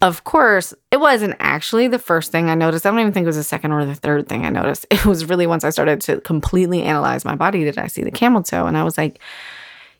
Of 0.00 0.24
course 0.24 0.74
it 0.90 0.98
wasn't 0.98 1.36
actually 1.38 1.86
the 1.88 1.98
first 1.98 2.32
thing 2.32 2.50
I 2.50 2.54
noticed. 2.54 2.84
I 2.84 2.90
don't 2.90 2.98
even 2.98 3.12
think 3.12 3.24
it 3.24 3.28
was 3.28 3.36
the 3.36 3.44
second 3.44 3.72
or 3.72 3.84
the 3.84 3.94
third 3.94 4.28
thing 4.28 4.44
I 4.44 4.50
noticed. 4.50 4.86
It 4.90 5.06
was 5.06 5.28
really 5.28 5.46
once 5.46 5.64
I 5.64 5.70
started 5.70 6.00
to 6.02 6.20
completely 6.22 6.82
analyze 6.82 7.24
my 7.24 7.36
body 7.36 7.64
did 7.64 7.78
I 7.78 7.86
see 7.86 8.02
the 8.02 8.10
camel 8.10 8.42
toe 8.42 8.66
and 8.66 8.76
I 8.76 8.84
was 8.84 8.98
like 8.98 9.20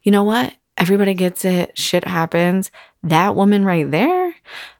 you 0.02 0.10
know 0.10 0.24
what? 0.24 0.52
Everybody 0.76 1.14
gets 1.14 1.44
it. 1.44 1.78
Shit 1.78 2.04
happens 2.04 2.72
that 3.02 3.34
woman 3.34 3.64
right 3.64 3.90
there 3.90 4.34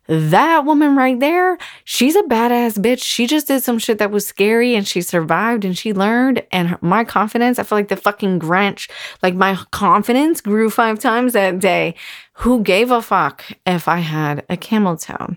that 0.08 0.64
woman 0.64 0.96
right 0.96 1.18
there, 1.18 1.56
she's 1.84 2.16
a 2.16 2.22
badass 2.22 2.76
bitch. 2.78 3.02
She 3.02 3.26
just 3.26 3.46
did 3.46 3.62
some 3.62 3.78
shit 3.78 3.98
that 3.98 4.10
was 4.10 4.26
scary 4.26 4.74
and 4.74 4.86
she 4.86 5.00
survived 5.00 5.64
and 5.64 5.78
she 5.78 5.92
learned. 5.92 6.44
And 6.50 6.76
my 6.82 7.04
confidence, 7.04 7.58
I 7.58 7.62
feel 7.62 7.78
like 7.78 7.88
the 7.88 7.96
fucking 7.96 8.40
Grinch, 8.40 8.90
like 9.22 9.34
my 9.34 9.56
confidence 9.70 10.40
grew 10.40 10.70
five 10.70 10.98
times 10.98 11.34
that 11.34 11.60
day. 11.60 11.94
Who 12.34 12.62
gave 12.62 12.90
a 12.90 13.00
fuck 13.00 13.44
if 13.64 13.86
I 13.86 13.98
had 13.98 14.44
a 14.50 14.56
camel 14.56 14.96
toe? 14.96 15.36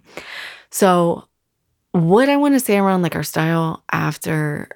So, 0.71 1.27
what 1.91 2.27
I 2.27 2.35
want 2.35 2.55
to 2.55 2.59
say 2.59 2.77
around 2.77 3.03
like 3.03 3.15
our 3.15 3.23
style 3.23 3.83
after 3.91 4.67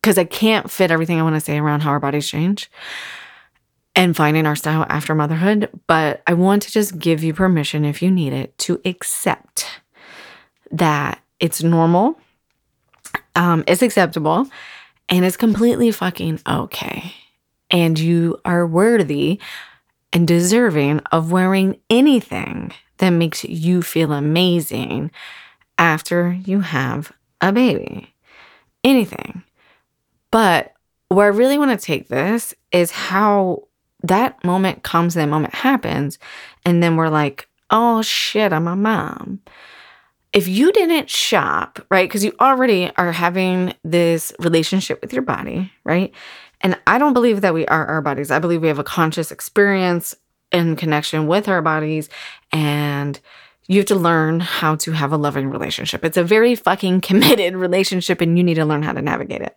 because 0.00 0.18
I 0.18 0.24
can't 0.24 0.70
fit 0.70 0.92
everything 0.92 1.18
I 1.18 1.24
want 1.24 1.34
to 1.34 1.40
say 1.40 1.58
around 1.58 1.80
how 1.80 1.90
our 1.90 1.98
bodies 1.98 2.28
change 2.28 2.70
and 3.98 4.16
finding 4.16 4.46
our 4.46 4.54
style 4.54 4.86
after 4.88 5.12
motherhood. 5.12 5.68
But 5.88 6.22
I 6.24 6.34
want 6.34 6.62
to 6.62 6.70
just 6.70 7.00
give 7.00 7.24
you 7.24 7.34
permission, 7.34 7.84
if 7.84 8.00
you 8.00 8.12
need 8.12 8.32
it, 8.32 8.56
to 8.58 8.80
accept 8.84 9.66
that 10.70 11.20
it's 11.40 11.64
normal, 11.64 12.18
um, 13.34 13.64
it's 13.66 13.82
acceptable, 13.82 14.46
and 15.08 15.24
it's 15.24 15.36
completely 15.36 15.90
fucking 15.90 16.40
okay. 16.48 17.12
And 17.70 17.98
you 17.98 18.38
are 18.44 18.66
worthy 18.66 19.40
and 20.12 20.28
deserving 20.28 21.00
of 21.10 21.32
wearing 21.32 21.80
anything 21.90 22.72
that 22.98 23.10
makes 23.10 23.42
you 23.44 23.82
feel 23.82 24.12
amazing 24.12 25.10
after 25.76 26.38
you 26.44 26.60
have 26.60 27.10
a 27.40 27.52
baby. 27.52 28.14
Anything. 28.84 29.42
But 30.30 30.72
where 31.08 31.26
I 31.26 31.36
really 31.36 31.58
want 31.58 31.78
to 31.78 31.84
take 31.84 32.08
this 32.08 32.54
is 32.70 32.90
how 32.90 33.67
that 34.02 34.42
moment 34.44 34.82
comes, 34.82 35.14
that 35.14 35.28
moment 35.28 35.54
happens, 35.54 36.18
and 36.64 36.82
then 36.82 36.96
we're 36.96 37.08
like, 37.08 37.48
oh 37.70 38.02
shit, 38.02 38.52
I'm 38.52 38.68
a 38.68 38.76
mom. 38.76 39.40
If 40.32 40.46
you 40.46 40.72
didn't 40.72 41.08
shop, 41.08 41.84
right? 41.90 42.08
Because 42.08 42.24
you 42.24 42.34
already 42.40 42.90
are 42.96 43.12
having 43.12 43.74
this 43.82 44.32
relationship 44.38 45.00
with 45.00 45.12
your 45.12 45.22
body, 45.22 45.72
right? 45.84 46.14
And 46.60 46.78
I 46.86 46.98
don't 46.98 47.14
believe 47.14 47.40
that 47.40 47.54
we 47.54 47.66
are 47.66 47.86
our 47.86 48.02
bodies. 48.02 48.30
I 48.30 48.38
believe 48.38 48.60
we 48.60 48.68
have 48.68 48.78
a 48.78 48.84
conscious 48.84 49.30
experience 49.30 50.14
in 50.52 50.76
connection 50.76 51.26
with 51.26 51.48
our 51.48 51.62
bodies. 51.62 52.08
And 52.52 53.18
you 53.68 53.78
have 53.78 53.86
to 53.86 53.94
learn 53.94 54.40
how 54.40 54.76
to 54.76 54.92
have 54.92 55.12
a 55.12 55.16
loving 55.16 55.50
relationship. 55.50 56.04
It's 56.04 56.16
a 56.16 56.24
very 56.24 56.54
fucking 56.54 57.00
committed 57.02 57.54
relationship, 57.54 58.20
and 58.20 58.36
you 58.36 58.42
need 58.42 58.54
to 58.54 58.64
learn 58.64 58.82
how 58.82 58.92
to 58.92 59.02
navigate 59.02 59.42
it. 59.42 59.56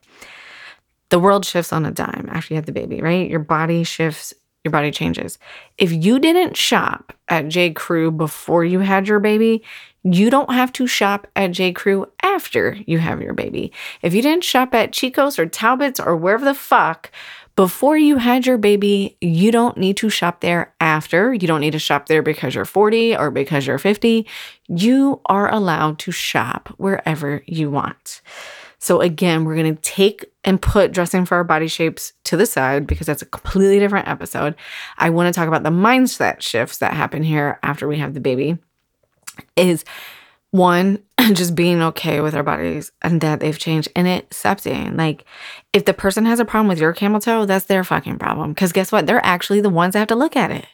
The 1.11 1.19
world 1.19 1.45
shifts 1.45 1.73
on 1.73 1.85
a 1.85 1.91
dime 1.91 2.29
after 2.31 2.53
you 2.53 2.55
have 2.55 2.65
the 2.65 2.71
baby, 2.71 3.01
right? 3.01 3.29
Your 3.29 3.39
body 3.39 3.83
shifts, 3.83 4.33
your 4.63 4.71
body 4.71 4.91
changes. 4.91 5.37
If 5.77 5.91
you 5.91 6.19
didn't 6.19 6.55
shop 6.55 7.13
at 7.27 7.49
J. 7.49 7.71
Crew 7.71 8.11
before 8.11 8.63
you 8.63 8.79
had 8.79 9.09
your 9.09 9.19
baby, 9.19 9.61
you 10.03 10.29
don't 10.29 10.53
have 10.53 10.71
to 10.73 10.87
shop 10.87 11.27
at 11.35 11.51
J. 11.51 11.73
Crew 11.73 12.09
after 12.23 12.77
you 12.87 12.99
have 12.99 13.21
your 13.21 13.33
baby. 13.33 13.73
If 14.01 14.13
you 14.13 14.21
didn't 14.21 14.45
shop 14.45 14.73
at 14.73 14.93
Chico's 14.93 15.37
or 15.37 15.45
Talbots 15.45 15.99
or 15.99 16.15
wherever 16.15 16.45
the 16.45 16.53
fuck 16.53 17.11
before 17.57 17.97
you 17.97 18.17
had 18.17 18.45
your 18.45 18.57
baby, 18.57 19.17
you 19.19 19.51
don't 19.51 19.77
need 19.77 19.97
to 19.97 20.09
shop 20.09 20.39
there 20.39 20.73
after. 20.79 21.33
You 21.33 21.47
don't 21.47 21.59
need 21.59 21.71
to 21.71 21.79
shop 21.79 22.05
there 22.05 22.21
because 22.21 22.55
you're 22.55 22.63
40 22.63 23.17
or 23.17 23.31
because 23.31 23.67
you're 23.67 23.77
50. 23.77 24.25
You 24.69 25.19
are 25.25 25.53
allowed 25.53 25.99
to 25.99 26.11
shop 26.11 26.73
wherever 26.77 27.43
you 27.45 27.69
want. 27.69 28.21
So, 28.81 28.99
again, 28.99 29.45
we're 29.45 29.55
going 29.55 29.75
to 29.75 29.81
take 29.83 30.25
and 30.43 30.59
put 30.59 30.91
dressing 30.91 31.23
for 31.23 31.35
our 31.35 31.43
body 31.43 31.67
shapes 31.67 32.13
to 32.23 32.35
the 32.35 32.47
side 32.47 32.87
because 32.87 33.05
that's 33.05 33.21
a 33.21 33.27
completely 33.27 33.77
different 33.77 34.07
episode. 34.07 34.55
I 34.97 35.11
want 35.11 35.31
to 35.31 35.39
talk 35.39 35.47
about 35.47 35.61
the 35.61 35.69
mindset 35.69 36.41
shifts 36.41 36.79
that 36.79 36.95
happen 36.95 37.21
here 37.21 37.59
after 37.61 37.87
we 37.87 37.99
have 37.99 38.15
the 38.15 38.19
baby. 38.19 38.57
Is 39.55 39.85
one, 40.49 40.97
just 41.33 41.53
being 41.53 41.79
okay 41.83 42.21
with 42.21 42.33
our 42.33 42.41
bodies 42.41 42.91
and 43.03 43.21
that 43.21 43.39
they've 43.39 43.57
changed 43.57 43.89
and 43.95 44.07
accepting. 44.07 44.87
Eh? 44.87 44.91
Like, 44.95 45.25
if 45.73 45.85
the 45.85 45.93
person 45.93 46.25
has 46.25 46.39
a 46.39 46.45
problem 46.45 46.67
with 46.67 46.79
your 46.79 46.91
camel 46.91 47.21
toe, 47.21 47.45
that's 47.45 47.65
their 47.65 47.83
fucking 47.83 48.17
problem. 48.17 48.51
Because 48.51 48.71
guess 48.71 48.91
what? 48.91 49.05
They're 49.05 49.23
actually 49.23 49.61
the 49.61 49.69
ones 49.69 49.93
that 49.93 49.99
have 49.99 50.07
to 50.07 50.15
look 50.15 50.35
at 50.35 50.49
it. 50.49 50.65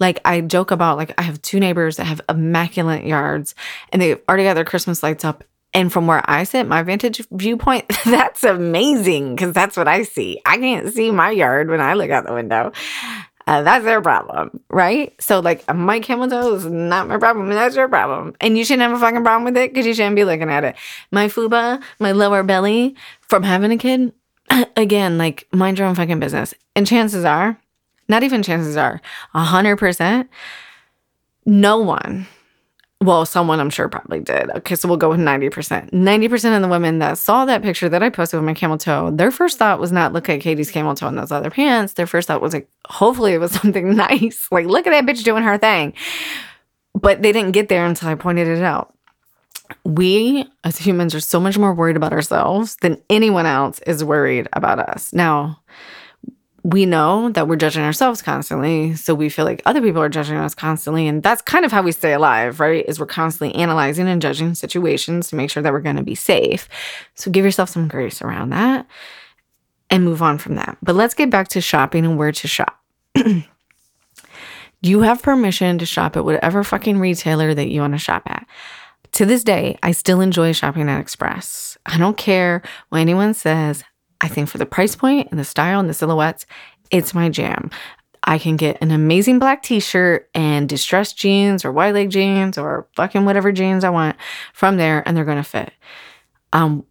Like, 0.00 0.20
I 0.24 0.40
joke 0.40 0.72
about, 0.72 0.96
like, 0.96 1.14
I 1.16 1.22
have 1.22 1.40
two 1.40 1.60
neighbors 1.60 1.98
that 1.98 2.06
have 2.06 2.20
immaculate 2.28 3.06
yards 3.06 3.54
and 3.92 4.02
they've 4.02 4.20
already 4.28 4.42
got 4.42 4.54
their 4.54 4.64
Christmas 4.64 5.04
lights 5.04 5.24
up 5.24 5.44
and 5.74 5.92
from 5.92 6.06
where 6.06 6.22
I 6.30 6.44
sit, 6.44 6.68
my 6.68 6.82
vantage 6.82 7.26
viewpoint, 7.32 7.84
that's 8.04 8.44
amazing 8.44 9.34
because 9.34 9.52
that's 9.52 9.76
what 9.76 9.88
I 9.88 10.04
see. 10.04 10.40
I 10.46 10.56
can't 10.56 10.92
see 10.92 11.10
my 11.10 11.30
yard 11.30 11.68
when 11.68 11.80
I 11.80 11.94
look 11.94 12.10
out 12.10 12.26
the 12.26 12.32
window. 12.32 12.72
Uh, 13.46 13.62
that's 13.62 13.84
their 13.84 14.00
problem, 14.00 14.58
right? 14.70 15.12
So, 15.20 15.40
like, 15.40 15.68
my 15.74 16.00
camel 16.00 16.32
is 16.54 16.64
not 16.64 17.08
my 17.08 17.18
problem. 17.18 17.50
That's 17.50 17.76
your 17.76 17.88
problem. 17.88 18.34
And 18.40 18.56
you 18.56 18.64
shouldn't 18.64 18.88
have 18.88 18.92
a 18.92 18.98
fucking 18.98 19.22
problem 19.22 19.44
with 19.44 19.56
it 19.58 19.70
because 19.70 19.84
you 19.84 19.92
shouldn't 19.92 20.16
be 20.16 20.24
looking 20.24 20.48
at 20.48 20.64
it. 20.64 20.76
My 21.10 21.26
FUPA, 21.26 21.82
my 21.98 22.12
lower 22.12 22.42
belly 22.42 22.96
from 23.20 23.42
having 23.42 23.70
a 23.70 23.76
kid, 23.76 24.14
again, 24.76 25.18
like, 25.18 25.46
mind 25.52 25.78
your 25.78 25.86
own 25.86 25.94
fucking 25.94 26.20
business. 26.20 26.54
And 26.74 26.86
chances 26.86 27.26
are, 27.26 27.58
not 28.08 28.22
even 28.22 28.42
chances 28.42 28.78
are, 28.78 29.02
100%, 29.34 30.28
no 31.44 31.78
one 31.78 32.26
well, 33.04 33.26
someone 33.26 33.60
I'm 33.60 33.70
sure 33.70 33.88
probably 33.88 34.20
did. 34.20 34.50
Okay, 34.50 34.74
so 34.74 34.88
we'll 34.88 34.96
go 34.96 35.10
with 35.10 35.20
90%. 35.20 35.90
90% 35.90 36.56
of 36.56 36.62
the 36.62 36.68
women 36.68 37.00
that 37.00 37.18
saw 37.18 37.44
that 37.44 37.62
picture 37.62 37.88
that 37.88 38.02
I 38.02 38.08
posted 38.08 38.38
with 38.38 38.46
my 38.46 38.54
camel 38.54 38.78
toe, 38.78 39.10
their 39.10 39.30
first 39.30 39.58
thought 39.58 39.78
was 39.78 39.92
not 39.92 40.12
look 40.14 40.28
at 40.28 40.40
Katie's 40.40 40.70
camel 40.70 40.94
toe 40.94 41.08
in 41.08 41.16
those 41.16 41.30
other 41.30 41.50
pants. 41.50 41.92
Their 41.92 42.06
first 42.06 42.28
thought 42.28 42.40
was 42.40 42.54
like, 42.54 42.68
hopefully 42.86 43.34
it 43.34 43.38
was 43.38 43.52
something 43.60 43.94
nice. 43.94 44.48
Like, 44.50 44.66
look 44.66 44.86
at 44.86 44.90
that 44.90 45.04
bitch 45.04 45.22
doing 45.22 45.42
her 45.42 45.58
thing. 45.58 45.92
But 46.94 47.22
they 47.22 47.32
didn't 47.32 47.52
get 47.52 47.68
there 47.68 47.84
until 47.84 48.08
I 48.08 48.14
pointed 48.14 48.48
it 48.48 48.62
out. 48.62 48.94
We 49.84 50.46
as 50.62 50.78
humans 50.78 51.14
are 51.14 51.20
so 51.20 51.40
much 51.40 51.58
more 51.58 51.74
worried 51.74 51.96
about 51.96 52.12
ourselves 52.12 52.76
than 52.76 53.02
anyone 53.10 53.46
else 53.46 53.80
is 53.80 54.04
worried 54.04 54.48
about 54.52 54.78
us. 54.78 55.12
Now, 55.12 55.60
we 56.64 56.86
know 56.86 57.28
that 57.28 57.46
we're 57.46 57.56
judging 57.56 57.82
ourselves 57.82 58.22
constantly. 58.22 58.94
So 58.94 59.14
we 59.14 59.28
feel 59.28 59.44
like 59.44 59.60
other 59.66 59.82
people 59.82 60.00
are 60.00 60.08
judging 60.08 60.36
us 60.36 60.54
constantly. 60.54 61.06
And 61.06 61.22
that's 61.22 61.42
kind 61.42 61.66
of 61.66 61.70
how 61.70 61.82
we 61.82 61.92
stay 61.92 62.14
alive, 62.14 62.58
right? 62.58 62.86
Is 62.88 62.98
we're 62.98 63.04
constantly 63.04 63.54
analyzing 63.60 64.08
and 64.08 64.20
judging 64.20 64.54
situations 64.54 65.28
to 65.28 65.36
make 65.36 65.50
sure 65.50 65.62
that 65.62 65.72
we're 65.72 65.80
going 65.80 65.96
to 65.96 66.02
be 66.02 66.14
safe. 66.14 66.66
So 67.14 67.30
give 67.30 67.44
yourself 67.44 67.68
some 67.68 67.86
grace 67.86 68.22
around 68.22 68.48
that 68.50 68.86
and 69.90 70.04
move 70.04 70.22
on 70.22 70.38
from 70.38 70.54
that. 70.54 70.78
But 70.82 70.94
let's 70.94 71.12
get 71.12 71.28
back 71.28 71.48
to 71.48 71.60
shopping 71.60 72.06
and 72.06 72.16
where 72.16 72.32
to 72.32 72.48
shop. 72.48 72.80
you 74.80 75.02
have 75.02 75.22
permission 75.22 75.76
to 75.78 75.86
shop 75.86 76.16
at 76.16 76.24
whatever 76.24 76.64
fucking 76.64 76.98
retailer 76.98 77.52
that 77.52 77.68
you 77.68 77.82
want 77.82 77.92
to 77.92 77.98
shop 77.98 78.22
at. 78.24 78.46
To 79.12 79.26
this 79.26 79.44
day, 79.44 79.78
I 79.82 79.92
still 79.92 80.22
enjoy 80.22 80.52
shopping 80.52 80.88
at 80.88 80.98
Express. 80.98 81.76
I 81.84 81.98
don't 81.98 82.16
care 82.16 82.62
what 82.88 83.00
anyone 83.00 83.34
says. 83.34 83.84
I 84.24 84.28
think 84.28 84.48
for 84.48 84.56
the 84.56 84.64
price 84.64 84.96
point 84.96 85.28
and 85.30 85.38
the 85.38 85.44
style 85.44 85.78
and 85.78 85.88
the 85.88 85.92
silhouettes, 85.92 86.46
it's 86.90 87.12
my 87.12 87.28
jam. 87.28 87.70
I 88.22 88.38
can 88.38 88.56
get 88.56 88.78
an 88.80 88.90
amazing 88.90 89.38
black 89.38 89.62
t 89.62 89.80
shirt 89.80 90.30
and 90.32 90.66
distressed 90.66 91.18
jeans 91.18 91.62
or 91.62 91.70
wide 91.70 91.92
leg 91.92 92.08
jeans 92.08 92.56
or 92.56 92.88
fucking 92.96 93.26
whatever 93.26 93.52
jeans 93.52 93.84
I 93.84 93.90
want 93.90 94.16
from 94.54 94.78
there, 94.78 95.06
and 95.06 95.14
they're 95.14 95.26
gonna 95.26 95.44
fit. 95.44 95.74
Um, 96.54 96.86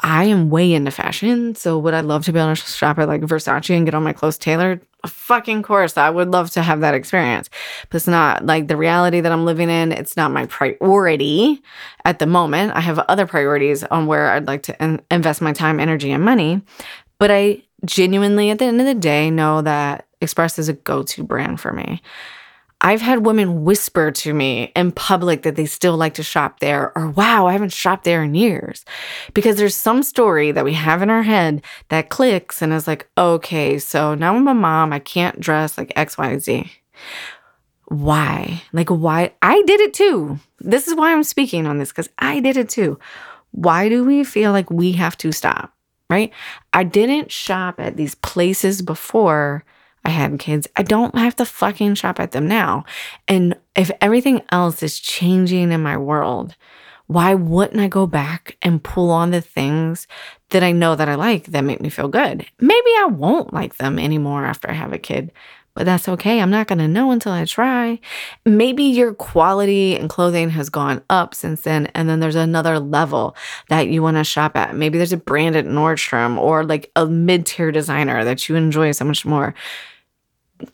I 0.00 0.24
am 0.24 0.50
way 0.50 0.72
into 0.72 0.90
fashion. 0.90 1.54
So 1.54 1.78
would 1.78 1.94
I 1.94 2.00
love 2.00 2.24
to 2.24 2.32
be 2.32 2.38
able 2.38 2.54
to 2.54 2.56
shop 2.56 2.98
at 2.98 3.08
like 3.08 3.20
Versace 3.22 3.74
and 3.76 3.84
get 3.84 3.94
all 3.94 4.00
my 4.00 4.12
clothes 4.12 4.38
tailored? 4.38 4.84
A 5.04 5.08
fucking 5.08 5.62
course. 5.62 5.96
I 5.96 6.10
would 6.10 6.28
love 6.28 6.50
to 6.52 6.62
have 6.62 6.80
that 6.80 6.94
experience. 6.94 7.50
But 7.88 7.96
it's 7.96 8.06
not 8.06 8.46
like 8.46 8.68
the 8.68 8.76
reality 8.76 9.20
that 9.20 9.32
I'm 9.32 9.44
living 9.44 9.70
in. 9.70 9.92
It's 9.92 10.16
not 10.16 10.30
my 10.30 10.46
priority 10.46 11.62
at 12.04 12.18
the 12.18 12.26
moment. 12.26 12.72
I 12.74 12.80
have 12.80 12.98
other 13.00 13.26
priorities 13.26 13.84
on 13.84 14.06
where 14.06 14.30
I'd 14.30 14.46
like 14.46 14.62
to 14.64 14.82
in- 14.82 15.02
invest 15.10 15.40
my 15.40 15.52
time, 15.52 15.80
energy, 15.80 16.12
and 16.12 16.24
money. 16.24 16.62
But 17.18 17.30
I 17.30 17.62
genuinely, 17.84 18.50
at 18.50 18.58
the 18.58 18.64
end 18.64 18.80
of 18.80 18.86
the 18.86 18.94
day, 18.94 19.30
know 19.30 19.62
that 19.62 20.06
Express 20.20 20.58
is 20.58 20.68
a 20.68 20.72
go 20.72 21.02
to 21.02 21.24
brand 21.24 21.60
for 21.60 21.72
me. 21.72 22.00
I've 22.84 23.00
had 23.00 23.24
women 23.24 23.62
whisper 23.62 24.10
to 24.10 24.34
me 24.34 24.72
in 24.74 24.90
public 24.90 25.42
that 25.42 25.54
they 25.54 25.66
still 25.66 25.96
like 25.96 26.14
to 26.14 26.24
shop 26.24 26.58
there, 26.58 26.92
or 26.98 27.08
wow, 27.08 27.46
I 27.46 27.52
haven't 27.52 27.72
shopped 27.72 28.02
there 28.02 28.24
in 28.24 28.34
years. 28.34 28.84
Because 29.34 29.56
there's 29.56 29.76
some 29.76 30.02
story 30.02 30.50
that 30.50 30.64
we 30.64 30.72
have 30.72 31.00
in 31.00 31.08
our 31.08 31.22
head 31.22 31.62
that 31.90 32.10
clicks 32.10 32.60
and 32.60 32.72
is 32.72 32.88
like, 32.88 33.08
okay, 33.16 33.78
so 33.78 34.16
now 34.16 34.34
I'm 34.34 34.48
a 34.48 34.54
mom, 34.54 34.92
I 34.92 34.98
can't 34.98 35.38
dress 35.38 35.78
like 35.78 35.94
XYZ. 35.94 36.68
Why? 37.86 38.62
Like, 38.72 38.88
why? 38.88 39.32
I 39.42 39.62
did 39.62 39.80
it 39.80 39.94
too. 39.94 40.40
This 40.58 40.88
is 40.88 40.94
why 40.94 41.12
I'm 41.12 41.22
speaking 41.22 41.66
on 41.66 41.78
this, 41.78 41.90
because 41.90 42.08
I 42.18 42.40
did 42.40 42.56
it 42.56 42.68
too. 42.68 42.98
Why 43.52 43.88
do 43.88 44.04
we 44.04 44.24
feel 44.24 44.50
like 44.50 44.70
we 44.70 44.92
have 44.92 45.16
to 45.18 45.30
stop? 45.30 45.72
Right? 46.10 46.32
I 46.72 46.82
didn't 46.82 47.30
shop 47.30 47.78
at 47.78 47.96
these 47.96 48.16
places 48.16 48.82
before 48.82 49.64
I 50.04 50.10
had 50.10 50.38
kids, 50.38 50.68
I 50.76 50.82
don't 50.82 51.16
have 51.16 51.36
to 51.36 51.44
fucking 51.44 51.94
shop 51.94 52.18
at 52.18 52.32
them 52.32 52.48
now. 52.48 52.84
And 53.28 53.56
if 53.76 53.90
everything 54.00 54.42
else 54.50 54.82
is 54.82 54.98
changing 54.98 55.70
in 55.70 55.82
my 55.82 55.96
world, 55.96 56.56
why 57.06 57.34
wouldn't 57.34 57.80
I 57.80 57.88
go 57.88 58.06
back 58.06 58.56
and 58.62 58.82
pull 58.82 59.10
on 59.10 59.30
the 59.30 59.40
things 59.40 60.06
that 60.50 60.62
I 60.62 60.72
know 60.72 60.96
that 60.96 61.08
I 61.08 61.14
like 61.14 61.46
that 61.46 61.62
make 61.62 61.80
me 61.80 61.88
feel 61.88 62.08
good? 62.08 62.46
Maybe 62.58 62.90
I 63.00 63.08
won't 63.10 63.52
like 63.52 63.76
them 63.76 63.98
anymore 63.98 64.44
after 64.44 64.70
I 64.70 64.74
have 64.74 64.92
a 64.92 64.98
kid, 64.98 65.30
but 65.74 65.84
that's 65.84 66.08
okay. 66.08 66.40
I'm 66.40 66.50
not 66.50 66.66
going 66.66 66.78
to 66.78 66.88
know 66.88 67.10
until 67.10 67.32
I 67.32 67.44
try. 67.44 67.98
Maybe 68.44 68.84
your 68.84 69.14
quality 69.14 69.96
in 69.96 70.08
clothing 70.08 70.50
has 70.50 70.68
gone 70.68 71.02
up 71.08 71.34
since 71.34 71.62
then, 71.62 71.86
and 71.94 72.08
then 72.08 72.20
there's 72.20 72.34
another 72.34 72.78
level 72.78 73.36
that 73.68 73.88
you 73.88 74.02
want 74.02 74.16
to 74.16 74.24
shop 74.24 74.56
at. 74.56 74.74
Maybe 74.74 74.98
there's 74.98 75.12
a 75.12 75.18
brand 75.18 75.56
at 75.56 75.66
Nordstrom 75.66 76.38
or 76.38 76.64
like 76.64 76.90
a 76.96 77.06
mid 77.06 77.46
tier 77.46 77.72
designer 77.72 78.24
that 78.24 78.48
you 78.48 78.56
enjoy 78.56 78.92
so 78.92 79.04
much 79.04 79.24
more 79.24 79.54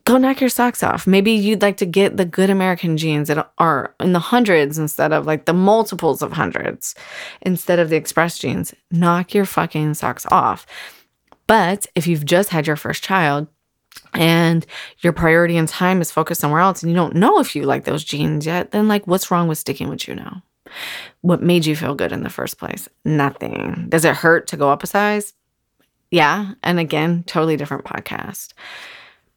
go 0.04 0.16
knock 0.16 0.40
your 0.40 0.50
socks 0.50 0.82
off. 0.82 1.06
Maybe 1.06 1.32
you'd 1.32 1.62
like 1.62 1.76
to 1.78 1.86
get 1.86 2.16
the 2.16 2.24
Good 2.24 2.50
American 2.50 2.96
jeans 2.96 3.28
that 3.28 3.50
are 3.58 3.94
in 4.00 4.12
the 4.12 4.18
hundreds 4.18 4.78
instead 4.78 5.12
of 5.12 5.26
like 5.26 5.44
the 5.44 5.52
multiples 5.52 6.22
of 6.22 6.32
hundreds 6.32 6.94
instead 7.42 7.78
of 7.78 7.88
the 7.88 7.96
Express 7.96 8.38
jeans. 8.38 8.74
Knock 8.90 9.34
your 9.34 9.44
fucking 9.44 9.94
socks 9.94 10.26
off. 10.30 10.66
But 11.46 11.86
if 11.94 12.06
you've 12.06 12.26
just 12.26 12.50
had 12.50 12.66
your 12.66 12.76
first 12.76 13.02
child, 13.02 13.48
and 14.14 14.64
your 15.00 15.12
priority 15.12 15.56
and 15.56 15.68
time 15.68 16.00
is 16.00 16.10
focused 16.10 16.40
somewhere 16.40 16.60
else 16.60 16.82
and 16.82 16.90
you 16.90 16.96
don't 16.96 17.14
know 17.14 17.40
if 17.40 17.54
you 17.54 17.64
like 17.64 17.84
those 17.84 18.04
jeans 18.04 18.46
yet, 18.46 18.70
then 18.70 18.88
like 18.88 19.06
what's 19.06 19.30
wrong 19.30 19.48
with 19.48 19.58
sticking 19.58 19.88
with 19.88 20.08
you 20.08 20.14
now? 20.14 20.42
What 21.20 21.42
made 21.42 21.66
you 21.66 21.74
feel 21.76 21.94
good 21.94 22.12
in 22.12 22.22
the 22.22 22.30
first 22.30 22.58
place? 22.58 22.88
Nothing. 23.04 23.86
Does 23.88 24.04
it 24.04 24.14
hurt 24.14 24.46
to 24.48 24.56
go 24.56 24.70
up 24.70 24.82
a 24.82 24.86
size? 24.86 25.34
Yeah. 26.10 26.52
And 26.62 26.78
again, 26.78 27.24
totally 27.24 27.56
different 27.56 27.84
podcast. 27.84 28.52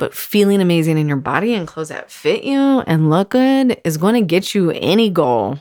But 0.02 0.16
feeling 0.16 0.64
amazing 0.64 0.98
in 0.98 1.08
your 1.08 1.16
body 1.16 1.54
and 1.54 1.68
clothes 1.68 1.90
that 1.90 2.10
fit 2.10 2.44
you 2.44 2.80
and 2.88 3.12
look 3.12 3.30
good 3.30 3.80
is 3.86 3.98
going 3.98 4.16
to 4.16 4.22
get 4.22 4.56
you 4.56 4.72
any 4.72 5.12
goal 5.12 5.60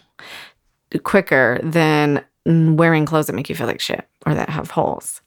quicker 1.04 1.60
than 1.62 2.24
wearing 2.46 3.04
clothes 3.04 3.26
that 3.26 3.34
make 3.34 3.50
you 3.50 3.54
feel 3.54 3.66
like 3.66 3.80
shit 3.80 4.08
or 4.24 4.34
that 4.34 4.48
have 4.48 4.70
holes. 4.70 5.20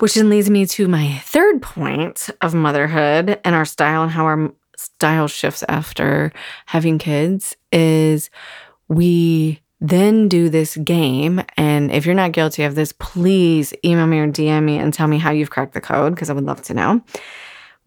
Which 0.00 0.14
then 0.14 0.28
leads 0.28 0.50
me 0.50 0.66
to 0.66 0.88
my 0.88 1.18
third 1.22 1.62
point 1.62 2.28
of 2.40 2.54
motherhood 2.54 3.38
and 3.44 3.54
our 3.54 3.64
style 3.64 4.02
and 4.02 4.10
how 4.10 4.24
our 4.24 4.52
style 4.76 5.28
shifts 5.28 5.62
after 5.68 6.32
having 6.66 6.98
kids 6.98 7.56
is 7.70 8.30
we 8.88 9.60
then 9.80 10.26
do 10.26 10.48
this 10.48 10.76
game. 10.76 11.40
And 11.56 11.92
if 11.92 12.04
you're 12.04 12.16
not 12.16 12.32
guilty 12.32 12.64
of 12.64 12.74
this, 12.74 12.92
please 12.98 13.72
email 13.84 14.08
me 14.08 14.18
or 14.18 14.26
DM 14.26 14.64
me 14.64 14.76
and 14.76 14.92
tell 14.92 15.06
me 15.06 15.18
how 15.18 15.30
you've 15.30 15.50
cracked 15.50 15.74
the 15.74 15.80
code 15.80 16.16
because 16.16 16.30
I 16.30 16.32
would 16.32 16.46
love 16.46 16.62
to 16.62 16.74
know. 16.74 17.04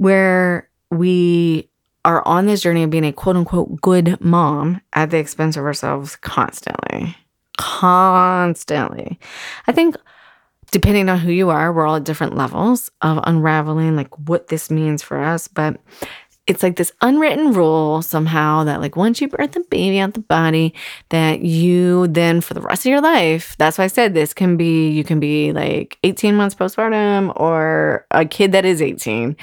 Where 0.03 0.69
we 0.91 1.69
are 2.03 2.27
on 2.27 2.45
this 2.45 2.61
journey 2.61 2.83
of 2.83 2.89
being 2.89 3.05
a 3.05 3.13
quote 3.13 3.37
unquote 3.37 3.79
good 3.79 4.19
mom 4.19 4.81
at 4.91 5.11
the 5.11 5.17
expense 5.17 5.55
of 5.55 5.63
ourselves 5.63 6.17
constantly. 6.17 7.15
Constantly. 7.57 9.17
I 9.65 9.71
think 9.71 9.95
depending 10.71 11.07
on 11.07 11.19
who 11.19 11.31
you 11.31 11.49
are, 11.49 11.71
we're 11.71 11.85
all 11.85 11.95
at 11.95 12.03
different 12.03 12.35
levels 12.35 12.91
of 13.01 13.21
unraveling 13.23 13.95
like 13.95 14.13
what 14.27 14.49
this 14.49 14.69
means 14.69 15.01
for 15.01 15.23
us. 15.23 15.47
But 15.47 15.79
it's 16.47 16.61
like 16.61 16.75
this 16.75 16.91
unwritten 16.99 17.53
rule 17.53 18.01
somehow 18.01 18.65
that 18.65 18.81
like 18.81 18.97
once 18.97 19.21
you 19.21 19.29
birth 19.29 19.55
a 19.55 19.61
baby 19.69 19.99
out 19.99 20.15
the 20.15 20.19
body 20.19 20.73
that 21.07 21.39
you 21.41 22.07
then 22.09 22.41
for 22.41 22.53
the 22.53 22.59
rest 22.59 22.85
of 22.85 22.89
your 22.89 22.99
life 22.99 23.55
that's 23.57 23.77
why 23.77 23.85
i 23.85 23.87
said 23.87 24.13
this 24.13 24.33
can 24.33 24.57
be 24.57 24.89
you 24.89 25.05
can 25.05 25.21
be 25.21 25.53
like 25.53 25.97
18 26.03 26.35
months 26.35 26.53
postpartum 26.53 27.31
or 27.39 28.05
a 28.11 28.25
kid 28.25 28.51
that 28.51 28.65
is 28.65 28.81
18 28.81 29.37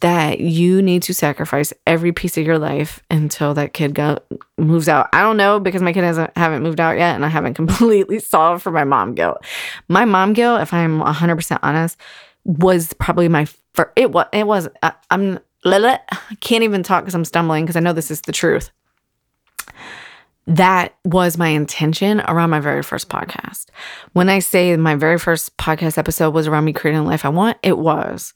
that 0.00 0.40
you 0.40 0.82
need 0.82 1.02
to 1.04 1.14
sacrifice 1.14 1.72
every 1.86 2.12
piece 2.12 2.36
of 2.36 2.44
your 2.44 2.58
life 2.58 3.02
until 3.10 3.54
that 3.54 3.72
kid 3.72 3.94
go, 3.94 4.18
moves 4.58 4.88
out. 4.88 5.08
I 5.12 5.22
don't 5.22 5.36
know 5.36 5.60
because 5.60 5.82
my 5.82 5.92
kid 5.92 6.04
hasn't 6.04 6.36
haven't 6.36 6.62
moved 6.62 6.80
out 6.80 6.98
yet, 6.98 7.14
and 7.14 7.24
I 7.24 7.28
haven't 7.28 7.54
completely 7.62 8.18
solved 8.18 8.62
for 8.62 8.70
my 8.70 8.84
mom 8.84 9.14
guilt. 9.14 9.44
My 9.88 10.04
mom 10.04 10.32
guilt, 10.32 10.60
if 10.60 10.72
I'm 10.72 10.98
100 10.98 11.36
percent 11.36 11.60
honest, 11.62 11.98
was 12.44 12.92
probably 12.94 13.28
my 13.28 13.46
first. 13.74 13.90
It 13.96 14.12
was. 14.12 14.26
It 14.32 14.46
was. 14.46 14.68
I, 14.82 14.92
I'm. 15.10 15.38
I 15.66 15.98
can't 16.40 16.64
even 16.64 16.82
talk 16.82 17.04
because 17.04 17.14
I'm 17.14 17.24
stumbling 17.24 17.64
because 17.64 17.76
I 17.76 17.80
know 17.80 17.94
this 17.94 18.10
is 18.10 18.20
the 18.22 18.32
truth. 18.32 18.70
That 20.46 20.94
was 21.06 21.38
my 21.38 21.48
intention 21.48 22.20
around 22.20 22.50
my 22.50 22.60
very 22.60 22.82
first 22.82 23.08
podcast. 23.08 23.66
When 24.12 24.28
I 24.28 24.40
say 24.40 24.76
my 24.76 24.94
very 24.94 25.18
first 25.18 25.56
podcast 25.56 25.96
episode 25.96 26.34
was 26.34 26.46
around 26.46 26.66
me 26.66 26.74
creating 26.74 27.02
the 27.02 27.08
life 27.08 27.24
I 27.24 27.30
want, 27.30 27.56
it 27.62 27.78
was 27.78 28.34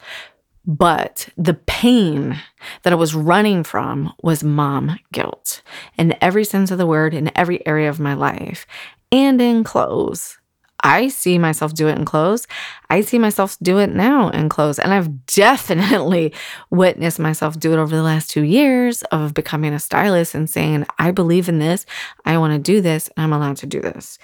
but 0.69 1.31
the 1.39 1.55
pain 1.55 2.39
that 2.83 2.93
I 2.93 2.97
was 2.97 3.15
running 3.15 3.65
from 3.65 4.13
was 4.23 4.45
mom 4.45 4.99
guilt 5.13 5.63
in 5.97 6.15
every 6.21 6.45
sense 6.45 6.71
of 6.71 6.77
the 6.77 6.87
word, 6.87 7.15
in 7.15 7.33
every 7.35 7.67
area 7.67 7.89
of 7.89 7.99
my 7.99 8.13
life, 8.13 8.67
and 9.11 9.41
in 9.41 9.65
clothes. 9.65 10.37
I 10.85 11.09
see 11.09 11.39
myself 11.39 11.73
do 11.73 11.89
it 11.89 11.97
in 11.97 12.05
clothes. 12.05 12.47
I 12.91 13.01
see 13.01 13.19
myself 13.19 13.57
do 13.63 13.79
it 13.79 13.95
now 13.95 14.29
in 14.29 14.51
clothes. 14.51 14.79
And 14.79 14.93
I've 14.93 15.27
definitely 15.27 16.35
witnessed 16.69 17.19
myself 17.19 17.59
do 17.59 17.73
it 17.73 17.79
over 17.79 17.97
the 17.97 18.03
last 18.03 18.29
two 18.29 18.45
years 18.45 19.03
of 19.05 19.33
becoming 19.33 19.73
a 19.73 19.81
stylist 19.81 20.35
and 20.35 20.51
saying, 20.51 20.87
I 20.99 21.13
believe 21.13 21.49
in 21.49 21.61
this. 21.61 21.87
I 22.27 22.37
want 22.37 22.53
to 22.53 22.59
do 22.59 22.83
this. 22.83 23.09
And 23.17 23.25
I'm 23.25 23.33
allowed 23.33 23.57
to 23.59 23.67
do 23.67 23.81
this. 23.81 24.19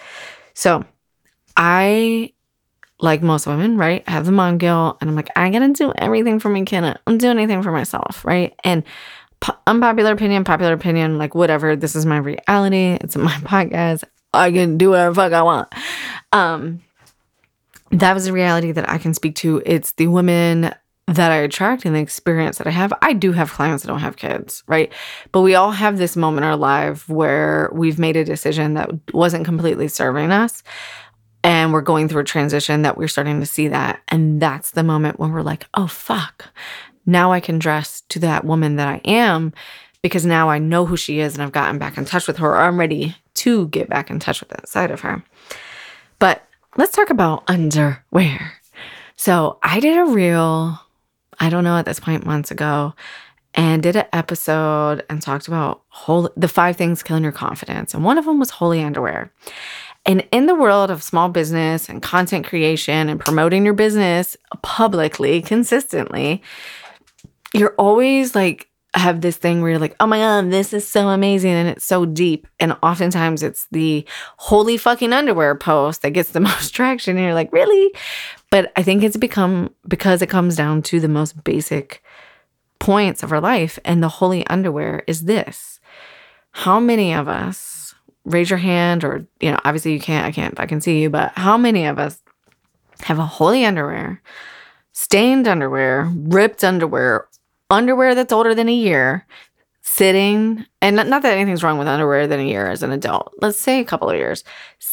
So 0.52 0.84
I 1.56 2.33
like 3.04 3.22
most 3.22 3.46
women, 3.46 3.76
right? 3.76 4.02
I 4.06 4.10
have 4.10 4.26
the 4.26 4.32
mom 4.32 4.58
guilt, 4.58 4.96
and 5.00 5.10
I'm 5.10 5.14
like, 5.14 5.30
I 5.36 5.50
gotta 5.50 5.72
do 5.72 5.92
everything 5.96 6.40
for 6.40 6.48
my 6.48 6.62
kid. 6.62 6.98
I'm 7.06 7.18
doing 7.18 7.38
anything 7.38 7.62
for 7.62 7.70
myself, 7.70 8.24
right? 8.24 8.52
And 8.64 8.82
unpopular 9.66 10.12
opinion, 10.12 10.42
popular 10.42 10.72
opinion, 10.72 11.18
like 11.18 11.34
whatever. 11.34 11.76
This 11.76 11.94
is 11.94 12.06
my 12.06 12.16
reality. 12.16 12.98
It's 13.00 13.16
my 13.16 13.32
podcast. 13.42 14.04
I 14.32 14.50
can 14.50 14.78
do 14.78 14.90
whatever 14.90 15.14
fuck 15.14 15.32
I 15.32 15.42
want. 15.42 15.68
Um, 16.32 16.80
that 17.90 18.14
was 18.14 18.26
a 18.26 18.32
reality 18.32 18.72
that 18.72 18.88
I 18.88 18.98
can 18.98 19.14
speak 19.14 19.36
to. 19.36 19.62
It's 19.64 19.92
the 19.92 20.08
women 20.08 20.74
that 21.06 21.30
I 21.30 21.36
attract 21.36 21.84
and 21.84 21.94
the 21.94 22.00
experience 22.00 22.58
that 22.58 22.66
I 22.66 22.70
have. 22.70 22.92
I 23.02 23.12
do 23.12 23.32
have 23.32 23.52
clients 23.52 23.82
that 23.82 23.88
don't 23.88 24.00
have 24.00 24.16
kids, 24.16 24.64
right? 24.66 24.90
But 25.30 25.42
we 25.42 25.54
all 25.54 25.70
have 25.70 25.98
this 25.98 26.16
moment 26.16 26.44
in 26.44 26.50
our 26.50 26.56
life 26.56 27.08
where 27.08 27.70
we've 27.72 27.98
made 27.98 28.16
a 28.16 28.24
decision 28.24 28.74
that 28.74 28.90
wasn't 29.12 29.44
completely 29.44 29.88
serving 29.88 30.32
us 30.32 30.62
and 31.44 31.74
we're 31.74 31.82
going 31.82 32.08
through 32.08 32.22
a 32.22 32.24
transition 32.24 32.82
that 32.82 32.96
we're 32.96 33.06
starting 33.06 33.38
to 33.38 33.46
see 33.46 33.68
that. 33.68 34.00
And 34.08 34.40
that's 34.40 34.70
the 34.70 34.82
moment 34.82 35.20
when 35.20 35.30
we're 35.30 35.42
like, 35.42 35.66
oh, 35.74 35.86
fuck. 35.86 36.46
Now 37.04 37.32
I 37.32 37.40
can 37.40 37.58
dress 37.58 38.00
to 38.08 38.18
that 38.20 38.46
woman 38.46 38.76
that 38.76 38.88
I 38.88 39.02
am 39.04 39.52
because 40.00 40.24
now 40.24 40.48
I 40.48 40.58
know 40.58 40.86
who 40.86 40.96
she 40.96 41.20
is 41.20 41.34
and 41.34 41.42
I've 41.42 41.52
gotten 41.52 41.78
back 41.78 41.98
in 41.98 42.06
touch 42.06 42.26
with 42.26 42.38
her. 42.38 42.52
Or 42.52 42.56
I'm 42.56 42.80
ready 42.80 43.14
to 43.34 43.68
get 43.68 43.90
back 43.90 44.08
in 44.08 44.18
touch 44.18 44.40
with 44.40 44.48
that 44.48 44.70
side 44.70 44.90
of 44.90 45.02
her. 45.02 45.22
But 46.18 46.42
let's 46.78 46.96
talk 46.96 47.10
about 47.10 47.44
underwear. 47.46 48.54
So 49.16 49.58
I 49.62 49.80
did 49.80 49.98
a 49.98 50.04
reel, 50.06 50.80
I 51.38 51.50
don't 51.50 51.64
know 51.64 51.76
at 51.76 51.84
this 51.84 52.00
point, 52.00 52.24
months 52.24 52.50
ago, 52.50 52.94
and 53.54 53.82
did 53.82 53.96
an 53.96 54.06
episode 54.14 55.04
and 55.10 55.20
talked 55.20 55.46
about 55.46 55.82
whole, 55.88 56.30
the 56.38 56.48
five 56.48 56.76
things 56.76 57.02
killing 57.02 57.22
your 57.22 57.32
confidence. 57.32 57.92
And 57.92 58.02
one 58.02 58.16
of 58.16 58.24
them 58.24 58.40
was 58.40 58.50
holy 58.50 58.82
underwear. 58.82 59.30
And 60.06 60.26
in 60.30 60.46
the 60.46 60.54
world 60.54 60.90
of 60.90 61.02
small 61.02 61.28
business 61.28 61.88
and 61.88 62.02
content 62.02 62.46
creation 62.46 63.08
and 63.08 63.18
promoting 63.18 63.64
your 63.64 63.74
business 63.74 64.36
publicly, 64.62 65.40
consistently, 65.40 66.42
you're 67.54 67.74
always 67.78 68.34
like, 68.34 68.68
have 68.94 69.20
this 69.20 69.36
thing 69.36 69.60
where 69.60 69.70
you're 69.70 69.80
like, 69.80 69.96
oh 70.00 70.06
my 70.06 70.18
God, 70.18 70.50
this 70.50 70.72
is 70.72 70.86
so 70.86 71.08
amazing 71.08 71.50
and 71.50 71.68
it's 71.68 71.84
so 71.84 72.06
deep. 72.06 72.46
And 72.60 72.76
oftentimes 72.82 73.42
it's 73.42 73.66
the 73.72 74.06
holy 74.36 74.76
fucking 74.76 75.12
underwear 75.12 75.54
post 75.56 76.02
that 76.02 76.10
gets 76.10 76.30
the 76.30 76.40
most 76.48 76.74
traction. 76.74 77.16
And 77.16 77.24
you're 77.24 77.34
like, 77.34 77.52
really? 77.52 77.92
But 78.50 78.72
I 78.76 78.82
think 78.82 79.02
it's 79.02 79.16
become 79.16 79.74
because 79.88 80.22
it 80.22 80.30
comes 80.30 80.56
down 80.56 80.82
to 80.82 81.00
the 81.00 81.08
most 81.08 81.42
basic 81.42 82.02
points 82.78 83.22
of 83.22 83.32
our 83.32 83.40
life. 83.40 83.78
And 83.84 84.02
the 84.02 84.08
holy 84.08 84.46
underwear 84.46 85.02
is 85.06 85.24
this 85.24 85.80
How 86.52 86.78
many 86.78 87.12
of 87.12 87.26
us 87.26 87.73
raise 88.24 88.50
your 88.50 88.58
hand 88.58 89.04
or 89.04 89.26
you 89.40 89.50
know 89.50 89.58
obviously 89.64 89.92
you 89.92 90.00
can't 90.00 90.26
i 90.26 90.32
can't 90.32 90.58
i 90.58 90.66
can 90.66 90.80
see 90.80 91.02
you 91.02 91.10
but 91.10 91.32
how 91.36 91.56
many 91.56 91.84
of 91.86 91.98
us 91.98 92.20
have 93.02 93.18
a 93.18 93.26
holy 93.26 93.64
underwear 93.64 94.22
stained 94.92 95.46
underwear 95.46 96.10
ripped 96.14 96.64
underwear 96.64 97.28
underwear 97.70 98.14
that's 98.14 98.32
older 98.32 98.54
than 98.54 98.68
a 98.68 98.74
year 98.74 99.26
sitting 99.86 100.64
and 100.80 100.96
not, 100.96 101.22
that 101.22 101.36
anything's 101.36 101.62
wrong 101.62 101.78
with 101.78 101.86
underwear 101.86 102.26
than 102.26 102.40
a 102.40 102.44
year 102.44 102.68
as 102.68 102.82
an 102.82 102.92
adult 102.92 103.32
let's 103.42 103.60
say 103.60 103.80
a 103.80 103.84
couple 103.84 104.08
of 104.08 104.16
years 104.16 104.42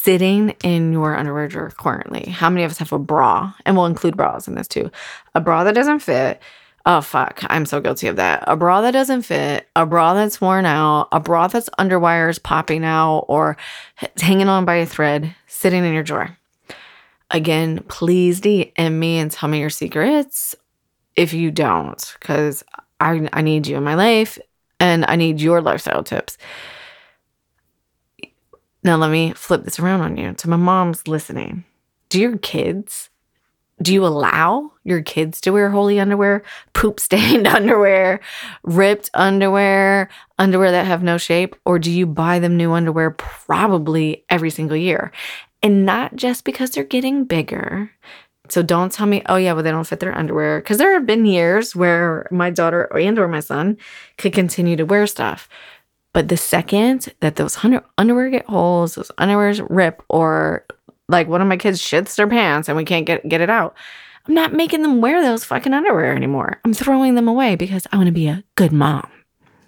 sitting 0.02 0.50
in 0.64 0.92
your 0.92 1.16
underwear 1.16 1.46
drawer 1.46 1.70
currently? 1.70 2.28
How 2.28 2.50
many 2.50 2.64
of 2.64 2.72
us 2.72 2.78
have 2.78 2.92
a 2.92 2.98
bra? 2.98 3.52
And 3.64 3.76
we'll 3.76 3.86
include 3.86 4.16
bras 4.16 4.48
in 4.48 4.56
this 4.56 4.66
too. 4.66 4.90
A 5.36 5.40
bra 5.40 5.62
that 5.62 5.76
doesn't 5.76 6.00
fit 6.00 6.42
Oh, 6.84 7.00
fuck. 7.00 7.42
I'm 7.48 7.64
so 7.64 7.80
guilty 7.80 8.08
of 8.08 8.16
that. 8.16 8.42
A 8.46 8.56
bra 8.56 8.80
that 8.80 8.90
doesn't 8.90 9.22
fit, 9.22 9.68
a 9.76 9.86
bra 9.86 10.14
that's 10.14 10.40
worn 10.40 10.66
out, 10.66 11.08
a 11.12 11.20
bra 11.20 11.46
that's 11.46 11.70
underwires 11.78 12.42
popping 12.42 12.84
out 12.84 13.26
or 13.28 13.56
hanging 14.18 14.48
on 14.48 14.64
by 14.64 14.76
a 14.76 14.86
thread 14.86 15.34
sitting 15.46 15.84
in 15.84 15.94
your 15.94 16.02
drawer. 16.02 16.36
Again, 17.30 17.84
please 17.88 18.40
DM 18.40 18.92
me 18.92 19.18
and 19.18 19.30
tell 19.30 19.48
me 19.48 19.60
your 19.60 19.70
secrets 19.70 20.56
if 21.14 21.32
you 21.32 21.50
don't, 21.50 22.16
because 22.18 22.64
I, 22.98 23.28
I 23.32 23.42
need 23.42 23.66
you 23.66 23.76
in 23.76 23.84
my 23.84 23.94
life 23.94 24.38
and 24.80 25.04
I 25.06 25.14
need 25.16 25.40
your 25.40 25.62
lifestyle 25.62 26.02
tips. 26.02 26.36
Now, 28.82 28.96
let 28.96 29.12
me 29.12 29.32
flip 29.34 29.62
this 29.62 29.78
around 29.78 30.00
on 30.00 30.16
you 30.16 30.32
to 30.32 30.48
my 30.48 30.56
mom's 30.56 31.06
listening. 31.06 31.64
Do 32.08 32.20
your 32.20 32.38
kids 32.38 33.08
do 33.82 33.92
you 33.92 34.06
allow 34.06 34.72
your 34.84 35.02
kids 35.02 35.40
to 35.42 35.50
wear 35.50 35.70
holy 35.70 36.00
underwear, 36.00 36.42
poop 36.72 37.00
stained 37.00 37.46
underwear, 37.58 38.20
ripped 38.62 39.10
underwear, 39.14 40.08
underwear 40.38 40.70
that 40.70 40.86
have 40.86 41.02
no 41.02 41.18
shape? 41.18 41.56
Or 41.64 41.78
do 41.78 41.90
you 41.90 42.06
buy 42.06 42.38
them 42.38 42.56
new 42.56 42.72
underwear 42.72 43.10
probably 43.10 44.24
every 44.28 44.50
single 44.50 44.76
year? 44.76 45.12
And 45.62 45.86
not 45.86 46.16
just 46.16 46.44
because 46.44 46.70
they're 46.70 46.84
getting 46.84 47.24
bigger. 47.24 47.90
So 48.48 48.62
don't 48.62 48.92
tell 48.92 49.06
me, 49.06 49.22
oh 49.26 49.36
yeah, 49.36 49.52
well 49.52 49.62
they 49.62 49.70
don't 49.70 49.86
fit 49.86 50.00
their 50.00 50.16
underwear, 50.16 50.60
because 50.60 50.78
there 50.78 50.92
have 50.94 51.06
been 51.06 51.24
years 51.24 51.76
where 51.76 52.26
my 52.30 52.50
daughter 52.50 52.82
and 52.96 53.18
or 53.18 53.28
my 53.28 53.40
son 53.40 53.78
could 54.18 54.32
continue 54.32 54.76
to 54.76 54.84
wear 54.84 55.06
stuff. 55.06 55.48
But 56.12 56.28
the 56.28 56.36
second 56.36 57.08
that 57.20 57.36
those 57.36 57.56
underwear 57.96 58.28
get 58.28 58.46
holes, 58.46 58.96
those 58.96 59.10
underwears 59.18 59.64
rip, 59.70 60.02
or 60.08 60.66
like 61.12 61.28
one 61.28 61.40
of 61.40 61.48
my 61.48 61.56
kids 61.56 61.80
shits 61.80 62.16
their 62.16 62.26
pants 62.26 62.68
and 62.68 62.76
we 62.76 62.84
can't 62.84 63.06
get 63.06 63.28
get 63.28 63.40
it 63.40 63.50
out, 63.50 63.76
I'm 64.26 64.34
not 64.34 64.52
making 64.52 64.82
them 64.82 65.00
wear 65.00 65.22
those 65.22 65.44
fucking 65.44 65.72
underwear 65.74 66.16
anymore. 66.16 66.60
I'm 66.64 66.74
throwing 66.74 67.14
them 67.14 67.28
away 67.28 67.54
because 67.54 67.86
I 67.92 67.96
want 67.96 68.08
to 68.08 68.12
be 68.12 68.26
a 68.26 68.42
good 68.56 68.72
mom 68.72 69.08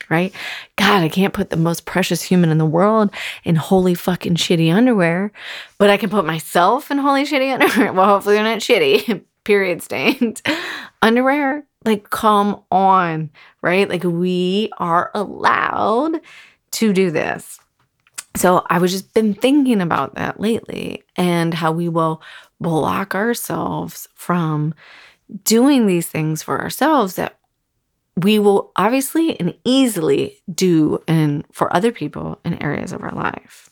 right? 0.09 0.33
God, 0.77 1.03
I 1.03 1.09
can't 1.09 1.35
put 1.35 1.51
the 1.51 1.57
most 1.57 1.87
precious 1.87 2.23
human 2.23 2.51
in 2.51 2.59
the 2.59 2.67
world 2.67 3.11
in 3.45 3.57
holy 3.57 3.95
fucking 3.95 4.35
shitty 4.35 4.73
underwear, 4.73 5.33
but 5.79 5.91
I 5.91 5.97
can 5.97 6.11
put 6.11 6.25
myself 6.25 6.91
in 6.91 6.99
holy 6.99 7.25
shitty 7.25 7.53
underwear. 7.53 7.93
Well, 7.95 8.07
hopefully 8.07 8.37
they're 8.37 8.45
not 8.45 8.59
shitty, 8.59 9.25
period 9.45 9.83
stained. 9.83 10.43
underwear, 11.03 11.65
like, 11.85 12.11
come 12.11 12.63
on, 12.71 13.31
right? 13.63 13.89
Like, 13.89 14.05
we 14.05 14.71
are 14.79 15.11
allowed 15.15 16.21
to 16.73 16.93
do 16.93 17.11
this. 17.11 17.61
So 18.37 18.65
I 18.69 18.79
was 18.79 18.93
just 18.93 19.15
been 19.15 19.35
thinking 19.35 19.81
about 19.81 20.17
that 20.17 20.41
lately 20.41 21.05
and 21.17 21.55
how 21.55 21.73
we 21.73 21.89
will 21.89 22.21
block 22.61 23.15
ourselves 23.15 24.09
from 24.15 24.75
doing 25.45 25.87
these 25.87 26.07
things 26.07 26.43
for 26.43 26.61
ourselves 26.61 27.15
that 27.17 27.39
we 28.17 28.39
will 28.39 28.73
obviously 28.77 29.39
and 29.41 29.55
easily 29.65 30.43
do 30.53 31.03
and 31.09 31.45
for 31.53 31.75
other 31.75 31.93
people 31.93 32.39
in 32.45 32.63
areas 32.63 32.93
of 32.93 33.03
our 33.03 33.13
life. 33.13 33.71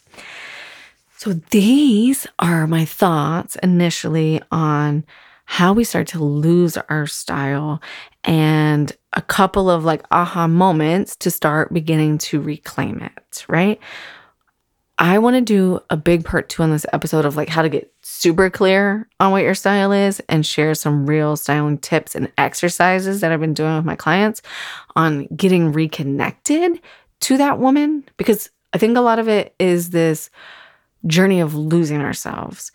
So 1.16 1.34
these 1.50 2.26
are 2.38 2.66
my 2.66 2.84
thoughts 2.84 3.56
initially 3.62 4.42
on 4.50 5.04
how 5.44 5.72
we 5.72 5.84
start 5.84 6.08
to 6.08 6.24
lose 6.24 6.76
our 6.76 7.06
style 7.06 7.80
and 8.24 8.92
a 9.12 9.22
couple 9.22 9.70
of 9.70 9.84
like 9.84 10.02
aha 10.10 10.46
moments 10.48 11.14
to 11.16 11.30
start 11.30 11.72
beginning 11.72 12.18
to 12.18 12.40
reclaim 12.40 13.00
it, 13.00 13.44
right? 13.48 13.78
I 14.98 15.18
want 15.18 15.36
to 15.36 15.40
do 15.40 15.80
a 15.90 15.96
big 15.96 16.24
part 16.24 16.48
two 16.48 16.62
on 16.62 16.70
this 16.70 16.86
episode 16.92 17.24
of 17.24 17.36
like 17.36 17.48
how 17.48 17.62
to 17.62 17.68
get 17.68 17.92
super 18.02 18.50
clear 18.50 19.08
on 19.18 19.32
what 19.32 19.42
your 19.42 19.54
style 19.54 19.90
is 19.90 20.20
and 20.28 20.44
share 20.44 20.74
some 20.74 21.06
real 21.06 21.36
styling 21.36 21.78
tips 21.78 22.14
and 22.14 22.30
exercises 22.36 23.20
that 23.20 23.32
I've 23.32 23.40
been 23.40 23.54
doing 23.54 23.74
with 23.76 23.84
my 23.84 23.96
clients 23.96 24.42
on 24.94 25.26
getting 25.34 25.72
reconnected 25.72 26.80
to 27.20 27.36
that 27.38 27.58
woman 27.58 28.04
because 28.16 28.50
I 28.74 28.78
think 28.78 28.96
a 28.96 29.00
lot 29.00 29.18
of 29.18 29.28
it 29.28 29.54
is 29.58 29.90
this 29.90 30.30
journey 31.06 31.40
of 31.40 31.54
losing 31.54 32.00
ourselves. 32.00 32.70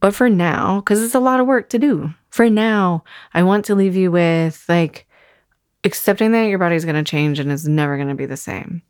But 0.00 0.14
for 0.14 0.28
now, 0.28 0.80
because 0.80 1.02
it's 1.02 1.14
a 1.14 1.20
lot 1.20 1.40
of 1.40 1.46
work 1.46 1.70
to 1.70 1.78
do, 1.78 2.12
for 2.28 2.50
now, 2.50 3.04
I 3.32 3.42
want 3.42 3.64
to 3.66 3.74
leave 3.74 3.96
you 3.96 4.10
with 4.10 4.64
like 4.68 5.06
accepting 5.82 6.32
that 6.32 6.48
your 6.48 6.58
body's 6.58 6.84
going 6.84 7.02
to 7.02 7.10
change 7.10 7.38
and 7.38 7.50
is 7.50 7.66
never 7.66 7.96
going 7.96 8.08
to 8.08 8.14
be 8.14 8.26
the 8.26 8.36
same 8.36 8.82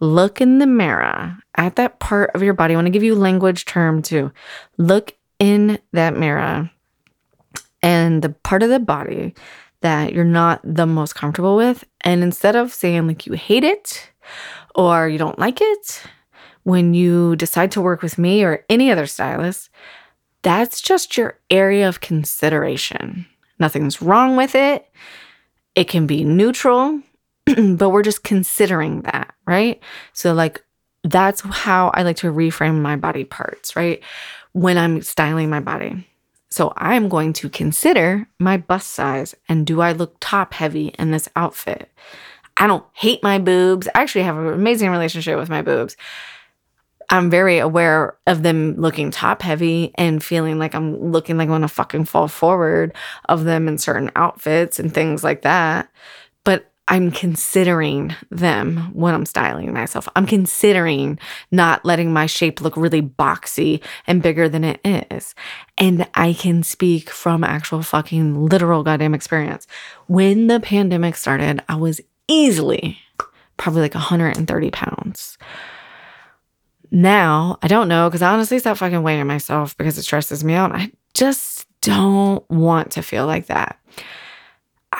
look 0.00 0.40
in 0.40 0.58
the 0.58 0.66
mirror 0.66 1.36
at 1.54 1.76
that 1.76 2.00
part 2.00 2.30
of 2.34 2.42
your 2.42 2.54
body. 2.54 2.74
I 2.74 2.76
want 2.76 2.86
to 2.86 2.92
give 2.92 3.02
you 3.02 3.14
language 3.14 3.64
term 3.66 4.02
too. 4.02 4.32
Look 4.78 5.16
in 5.38 5.78
that 5.92 6.16
mirror 6.16 6.70
and 7.82 8.22
the 8.22 8.30
part 8.30 8.62
of 8.62 8.70
the 8.70 8.80
body 8.80 9.34
that 9.80 10.12
you're 10.12 10.24
not 10.24 10.60
the 10.64 10.86
most 10.86 11.14
comfortable 11.14 11.56
with. 11.56 11.84
And 12.02 12.22
instead 12.22 12.56
of 12.56 12.72
saying 12.72 13.06
like 13.06 13.26
you 13.26 13.32
hate 13.34 13.64
it 13.64 14.10
or 14.74 15.08
you 15.08 15.18
don't 15.18 15.38
like 15.38 15.60
it, 15.60 16.02
when 16.62 16.92
you 16.92 17.36
decide 17.36 17.70
to 17.72 17.80
work 17.80 18.02
with 18.02 18.18
me 18.18 18.44
or 18.44 18.64
any 18.68 18.90
other 18.90 19.06
stylist, 19.06 19.70
that's 20.42 20.80
just 20.80 21.16
your 21.16 21.38
area 21.50 21.88
of 21.88 22.00
consideration. 22.00 23.26
Nothing's 23.58 24.02
wrong 24.02 24.36
with 24.36 24.54
it. 24.54 24.86
It 25.74 25.84
can 25.88 26.06
be 26.06 26.24
neutral. 26.24 27.00
but 27.76 27.90
we're 27.90 28.02
just 28.02 28.24
considering 28.24 29.02
that, 29.02 29.34
right? 29.46 29.80
So, 30.12 30.34
like, 30.34 30.64
that's 31.02 31.40
how 31.40 31.90
I 31.94 32.02
like 32.02 32.16
to 32.18 32.32
reframe 32.32 32.80
my 32.80 32.96
body 32.96 33.24
parts, 33.24 33.74
right? 33.76 34.02
When 34.52 34.76
I'm 34.76 35.02
styling 35.02 35.50
my 35.50 35.60
body. 35.60 36.06
So, 36.50 36.72
I'm 36.76 37.08
going 37.08 37.32
to 37.34 37.48
consider 37.48 38.28
my 38.38 38.56
bust 38.56 38.90
size 38.90 39.34
and 39.48 39.66
do 39.66 39.80
I 39.80 39.92
look 39.92 40.16
top 40.20 40.54
heavy 40.54 40.88
in 40.98 41.10
this 41.10 41.28
outfit? 41.36 41.90
I 42.56 42.66
don't 42.66 42.84
hate 42.92 43.22
my 43.22 43.38
boobs. 43.38 43.88
I 43.94 44.02
actually 44.02 44.24
have 44.24 44.36
an 44.36 44.48
amazing 44.48 44.90
relationship 44.90 45.38
with 45.38 45.48
my 45.48 45.62
boobs. 45.62 45.96
I'm 47.12 47.28
very 47.28 47.58
aware 47.58 48.16
of 48.26 48.44
them 48.44 48.76
looking 48.76 49.10
top 49.10 49.42
heavy 49.42 49.92
and 49.96 50.22
feeling 50.22 50.58
like 50.58 50.76
I'm 50.76 51.10
looking 51.10 51.36
like 51.36 51.48
I 51.48 51.50
want 51.50 51.62
to 51.64 51.68
fucking 51.68 52.04
fall 52.04 52.28
forward 52.28 52.94
of 53.28 53.44
them 53.44 53.66
in 53.66 53.78
certain 53.78 54.12
outfits 54.14 54.78
and 54.78 54.94
things 54.94 55.24
like 55.24 55.42
that. 55.42 55.90
I'm 56.90 57.12
considering 57.12 58.16
them 58.30 58.90
when 58.92 59.14
I'm 59.14 59.24
styling 59.24 59.72
myself. 59.72 60.08
I'm 60.16 60.26
considering 60.26 61.20
not 61.52 61.84
letting 61.84 62.12
my 62.12 62.26
shape 62.26 62.60
look 62.60 62.76
really 62.76 63.00
boxy 63.00 63.80
and 64.08 64.22
bigger 64.22 64.48
than 64.48 64.64
it 64.64 64.80
is. 64.84 65.36
And 65.78 66.08
I 66.14 66.32
can 66.32 66.64
speak 66.64 67.08
from 67.08 67.44
actual 67.44 67.82
fucking 67.82 68.48
literal 68.48 68.82
goddamn 68.82 69.14
experience. 69.14 69.68
When 70.08 70.48
the 70.48 70.58
pandemic 70.58 71.14
started, 71.14 71.62
I 71.68 71.76
was 71.76 72.00
easily 72.26 72.98
probably 73.56 73.82
like 73.82 73.94
130 73.94 74.70
pounds. 74.72 75.38
Now, 76.90 77.56
I 77.62 77.68
don't 77.68 77.86
know 77.86 78.08
because 78.08 78.22
I 78.22 78.32
honestly 78.32 78.58
stopped 78.58 78.80
fucking 78.80 79.04
weighing 79.04 79.28
myself 79.28 79.76
because 79.76 79.96
it 79.96 80.02
stresses 80.02 80.42
me 80.42 80.54
out. 80.54 80.72
I 80.72 80.90
just 81.14 81.68
don't 81.82 82.48
want 82.50 82.90
to 82.92 83.02
feel 83.02 83.26
like 83.26 83.46
that. 83.46 83.78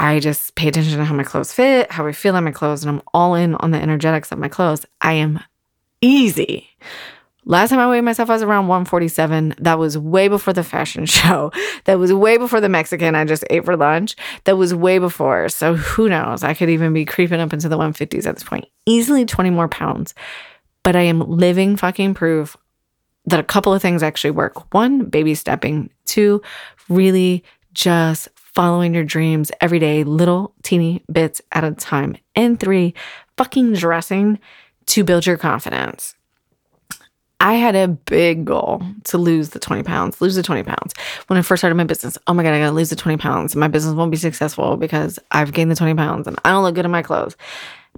I 0.01 0.19
just 0.19 0.55
pay 0.55 0.67
attention 0.69 0.97
to 0.97 1.05
how 1.05 1.15
my 1.15 1.25
clothes 1.25 1.53
fit, 1.53 1.93
how 1.93 2.07
I 2.07 2.13
feel 2.13 2.35
in 2.35 2.43
my 2.43 2.53
clothes, 2.53 2.83
and 2.83 2.91
I'm 2.91 3.03
all 3.13 3.35
in 3.35 3.55
on 3.57 3.71
the 3.71 3.79
energetics 3.79 4.33
of 4.33 4.39
my 4.39 4.49
clothes. 4.49 4.87
I 5.03 5.13
am 5.13 5.41
easy. 6.01 6.71
Last 7.45 7.69
time 7.69 7.81
I 7.81 7.87
weighed 7.87 8.01
myself, 8.01 8.31
I 8.31 8.33
was 8.33 8.43
around 8.43 8.69
147. 8.69 9.57
That 9.59 9.79
was 9.79 9.99
way 9.99 10.29
before 10.29 10.55
the 10.55 10.65
fashion 10.65 11.05
show. 11.07 11.53
That 11.85 11.99
was 11.99 12.15
way 12.15 12.39
before 12.39 12.63
the 12.63 12.71
Mexican 12.71 13.15
I 13.15 13.27
just 13.27 13.45
ate 13.51 13.67
for 13.67 13.77
lunch. 13.77 14.17
That 14.45 14.57
was 14.57 14.75
way 14.75 14.99
before. 14.99 15.51
So 15.51 15.75
who 15.75 16.09
knows? 16.09 16.43
I 16.43 16.55
could 16.55 16.71
even 16.71 16.95
be 16.95 17.05
creeping 17.05 17.41
up 17.41 17.53
into 17.53 17.69
the 17.69 17.77
150s 17.77 18.27
at 18.27 18.37
this 18.37 18.45
point. 18.45 18.65
Easily 18.87 19.27
20 19.27 19.51
more 19.51 19.69
pounds. 19.69 20.15
But 20.83 20.97
I 20.97 21.03
am 21.03 21.21
living 21.21 21.77
fucking 21.77 22.15
proof 22.15 22.57
that 23.27 23.39
a 23.39 23.45
couple 23.45 23.75
of 23.75 23.83
things 23.83 24.03
actually 24.03 24.31
work. 24.31 24.73
One, 24.73 25.11
baby 25.11 25.35
stepping. 25.35 25.91
Two, 26.07 26.41
really 26.89 27.45
just 27.75 28.29
following 28.61 28.93
your 28.93 29.05
dreams 29.05 29.51
every 29.63 29.79
day, 29.79 30.05
little 30.05 30.55
teeny 30.63 31.03
bits 31.11 31.41
at 31.51 31.65
a 31.65 31.73
time. 31.73 32.15
And 32.35 32.61
three, 32.61 32.93
fucking 33.39 33.73
dressing 33.73 34.39
to 34.85 35.03
build 35.03 35.25
your 35.25 35.39
confidence. 35.39 36.15
I 37.41 37.55
had 37.55 37.75
a 37.75 37.89
big 37.89 38.45
goal 38.45 38.83
to 39.05 39.17
lose 39.17 39.49
the 39.49 39.61
20 39.61 39.83
pounds, 39.83 40.21
lose 40.21 40.35
the 40.35 40.43
20 40.43 40.65
pounds. 40.65 40.93
When 41.29 41.39
I 41.39 41.43
first 41.43 41.63
started 41.63 41.77
my 41.77 41.85
business, 41.85 42.19
oh 42.27 42.35
my 42.35 42.43
God, 42.43 42.53
I 42.53 42.59
gotta 42.59 42.73
lose 42.73 42.91
the 42.91 42.97
20 42.97 43.17
pounds. 43.17 43.57
My 43.57 43.67
business 43.67 43.95
won't 43.95 44.11
be 44.11 44.19
successful 44.19 44.77
because 44.77 45.19
I've 45.31 45.55
gained 45.55 45.71
the 45.71 45.75
20 45.75 45.95
pounds 45.95 46.27
and 46.27 46.39
I 46.45 46.51
don't 46.51 46.63
look 46.63 46.75
good 46.75 46.85
in 46.85 46.91
my 46.91 47.01
clothes. 47.01 47.39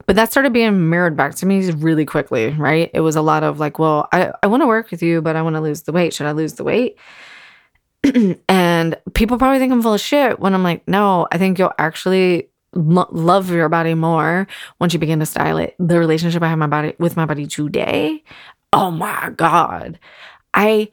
But 0.06 0.14
that 0.14 0.30
started 0.30 0.52
being 0.52 0.88
mirrored 0.88 1.16
back 1.16 1.34
to 1.34 1.46
me 1.46 1.68
really 1.72 2.04
quickly, 2.04 2.50
right? 2.50 2.88
It 2.94 3.00
was 3.00 3.16
a 3.16 3.20
lot 3.20 3.42
of 3.42 3.58
like, 3.58 3.80
well, 3.80 4.08
I, 4.12 4.30
I 4.44 4.46
wanna 4.46 4.68
work 4.68 4.92
with 4.92 5.02
you, 5.02 5.22
but 5.22 5.34
I 5.34 5.42
wanna 5.42 5.60
lose 5.60 5.82
the 5.82 5.92
weight. 5.92 6.14
Should 6.14 6.26
I 6.26 6.32
lose 6.32 6.52
the 6.52 6.62
weight? 6.62 6.96
and 8.48 8.96
people 9.14 9.38
probably 9.38 9.58
think 9.58 9.72
I'm 9.72 9.82
full 9.82 9.94
of 9.94 10.00
shit 10.00 10.40
when 10.40 10.54
I'm 10.54 10.62
like, 10.62 10.86
no, 10.88 11.26
I 11.30 11.38
think 11.38 11.58
you'll 11.58 11.72
actually 11.78 12.48
lo- 12.72 13.08
love 13.10 13.50
your 13.50 13.68
body 13.68 13.94
more 13.94 14.46
once 14.80 14.92
you 14.92 14.98
begin 14.98 15.20
to 15.20 15.26
style 15.26 15.58
it. 15.58 15.74
The 15.78 15.98
relationship 15.98 16.42
I 16.42 16.48
have 16.48 16.58
my 16.58 16.66
body 16.66 16.94
with 16.98 17.16
my 17.16 17.26
body 17.26 17.46
today, 17.46 18.22
oh 18.72 18.90
my 18.90 19.30
god, 19.36 19.98
I 20.54 20.90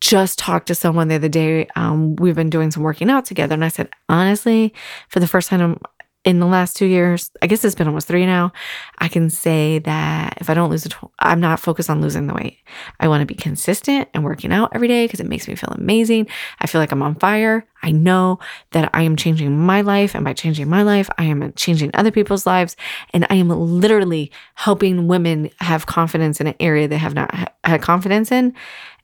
just 0.00 0.38
talked 0.38 0.68
to 0.68 0.74
someone 0.74 1.08
the 1.08 1.16
other 1.16 1.28
day. 1.28 1.66
Um, 1.74 2.16
we've 2.16 2.36
been 2.36 2.50
doing 2.50 2.70
some 2.70 2.82
working 2.82 3.10
out 3.10 3.24
together, 3.24 3.54
and 3.54 3.64
I 3.64 3.68
said, 3.68 3.88
honestly, 4.08 4.72
for 5.08 5.20
the 5.20 5.26
first 5.26 5.48
time 5.48 5.80
in 6.28 6.40
the 6.40 6.46
last 6.46 6.76
two 6.76 6.84
years, 6.84 7.30
I 7.40 7.46
guess 7.46 7.64
it's 7.64 7.74
been 7.74 7.86
almost 7.86 8.06
three 8.06 8.26
now, 8.26 8.52
I 8.98 9.08
can 9.08 9.30
say 9.30 9.78
that 9.78 10.36
if 10.38 10.50
I 10.50 10.54
don't 10.54 10.68
lose 10.68 10.82
the, 10.82 10.90
tw- 10.90 11.10
I'm 11.18 11.40
not 11.40 11.58
focused 11.58 11.88
on 11.88 12.02
losing 12.02 12.26
the 12.26 12.34
weight. 12.34 12.58
I 13.00 13.08
want 13.08 13.22
to 13.22 13.26
be 13.26 13.34
consistent 13.34 14.10
and 14.12 14.22
working 14.22 14.52
out 14.52 14.72
every 14.74 14.88
day 14.88 15.06
because 15.06 15.20
it 15.20 15.26
makes 15.26 15.48
me 15.48 15.54
feel 15.54 15.70
amazing. 15.70 16.26
I 16.60 16.66
feel 16.66 16.82
like 16.82 16.92
I'm 16.92 17.02
on 17.02 17.14
fire. 17.14 17.66
I 17.82 17.92
know 17.92 18.40
that 18.72 18.90
I 18.92 19.04
am 19.04 19.16
changing 19.16 19.58
my 19.58 19.80
life. 19.80 20.14
And 20.14 20.22
by 20.22 20.34
changing 20.34 20.68
my 20.68 20.82
life, 20.82 21.08
I 21.16 21.24
am 21.24 21.50
changing 21.54 21.92
other 21.94 22.10
people's 22.10 22.44
lives. 22.44 22.76
And 23.14 23.26
I 23.30 23.36
am 23.36 23.48
literally 23.48 24.30
helping 24.54 25.08
women 25.08 25.48
have 25.60 25.86
confidence 25.86 26.42
in 26.42 26.46
an 26.46 26.56
area 26.60 26.88
they 26.88 26.98
have 26.98 27.14
not 27.14 27.54
had 27.64 27.80
confidence 27.80 28.30
in. 28.30 28.54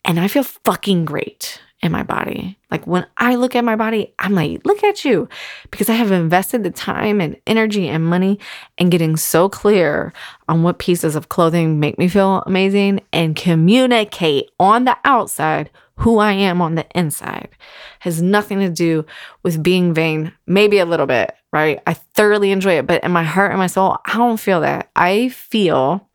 And 0.04 0.20
I 0.20 0.28
feel 0.28 0.42
fucking 0.42 1.06
great 1.06 1.58
in 1.84 1.92
my 1.92 2.02
body. 2.02 2.56
Like 2.70 2.86
when 2.86 3.06
I 3.18 3.34
look 3.34 3.54
at 3.54 3.64
my 3.64 3.76
body, 3.76 4.14
I'm 4.18 4.34
like, 4.34 4.64
look 4.64 4.82
at 4.82 5.04
you. 5.04 5.28
Because 5.70 5.90
I 5.90 5.92
have 5.92 6.10
invested 6.10 6.64
the 6.64 6.70
time 6.70 7.20
and 7.20 7.36
energy 7.46 7.88
and 7.88 8.04
money 8.04 8.40
in 8.78 8.88
getting 8.88 9.16
so 9.16 9.48
clear 9.50 10.12
on 10.48 10.62
what 10.62 10.78
pieces 10.78 11.14
of 11.14 11.28
clothing 11.28 11.78
make 11.78 11.98
me 11.98 12.08
feel 12.08 12.42
amazing 12.46 13.00
and 13.12 13.36
communicate 13.36 14.50
on 14.58 14.84
the 14.84 14.96
outside 15.04 15.70
who 15.96 16.18
I 16.18 16.32
am 16.32 16.60
on 16.60 16.74
the 16.74 16.86
inside. 16.94 17.50
Has 18.00 18.20
nothing 18.20 18.58
to 18.60 18.70
do 18.70 19.04
with 19.42 19.62
being 19.62 19.94
vain, 19.94 20.32
maybe 20.46 20.78
a 20.78 20.86
little 20.86 21.06
bit, 21.06 21.34
right? 21.52 21.80
I 21.86 21.92
thoroughly 21.92 22.50
enjoy 22.50 22.78
it, 22.78 22.86
but 22.86 23.04
in 23.04 23.12
my 23.12 23.22
heart 23.22 23.52
and 23.52 23.60
my 23.60 23.68
soul, 23.68 23.98
I 24.06 24.16
don't 24.16 24.40
feel 24.40 24.62
that. 24.62 24.90
I 24.96 25.28
feel 25.28 26.08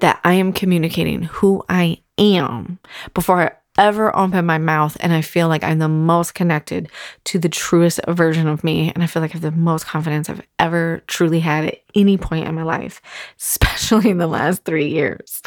that 0.00 0.20
I 0.24 0.32
am 0.32 0.52
communicating 0.52 1.24
who 1.24 1.62
I 1.68 2.02
am 2.18 2.78
before 3.14 3.40
I 3.40 3.52
ever 3.78 4.14
open 4.16 4.44
my 4.46 4.58
mouth 4.58 4.96
and 5.00 5.12
I 5.12 5.22
feel 5.22 5.48
like 5.48 5.64
I'm 5.64 5.78
the 5.78 5.88
most 5.88 6.34
connected 6.34 6.88
to 7.24 7.38
the 7.38 7.48
truest 7.48 8.00
version 8.08 8.46
of 8.46 8.62
me. 8.64 8.92
And 8.92 9.02
I 9.02 9.06
feel 9.06 9.22
like 9.22 9.32
I 9.32 9.34
have 9.34 9.42
the 9.42 9.50
most 9.50 9.86
confidence 9.86 10.28
I've 10.28 10.42
ever 10.58 11.02
truly 11.06 11.40
had 11.40 11.64
at 11.64 11.78
any 11.94 12.16
point 12.16 12.46
in 12.46 12.54
my 12.54 12.62
life, 12.62 13.00
especially 13.38 14.10
in 14.10 14.18
the 14.18 14.26
last 14.26 14.64
three 14.64 14.88
years. 14.88 15.42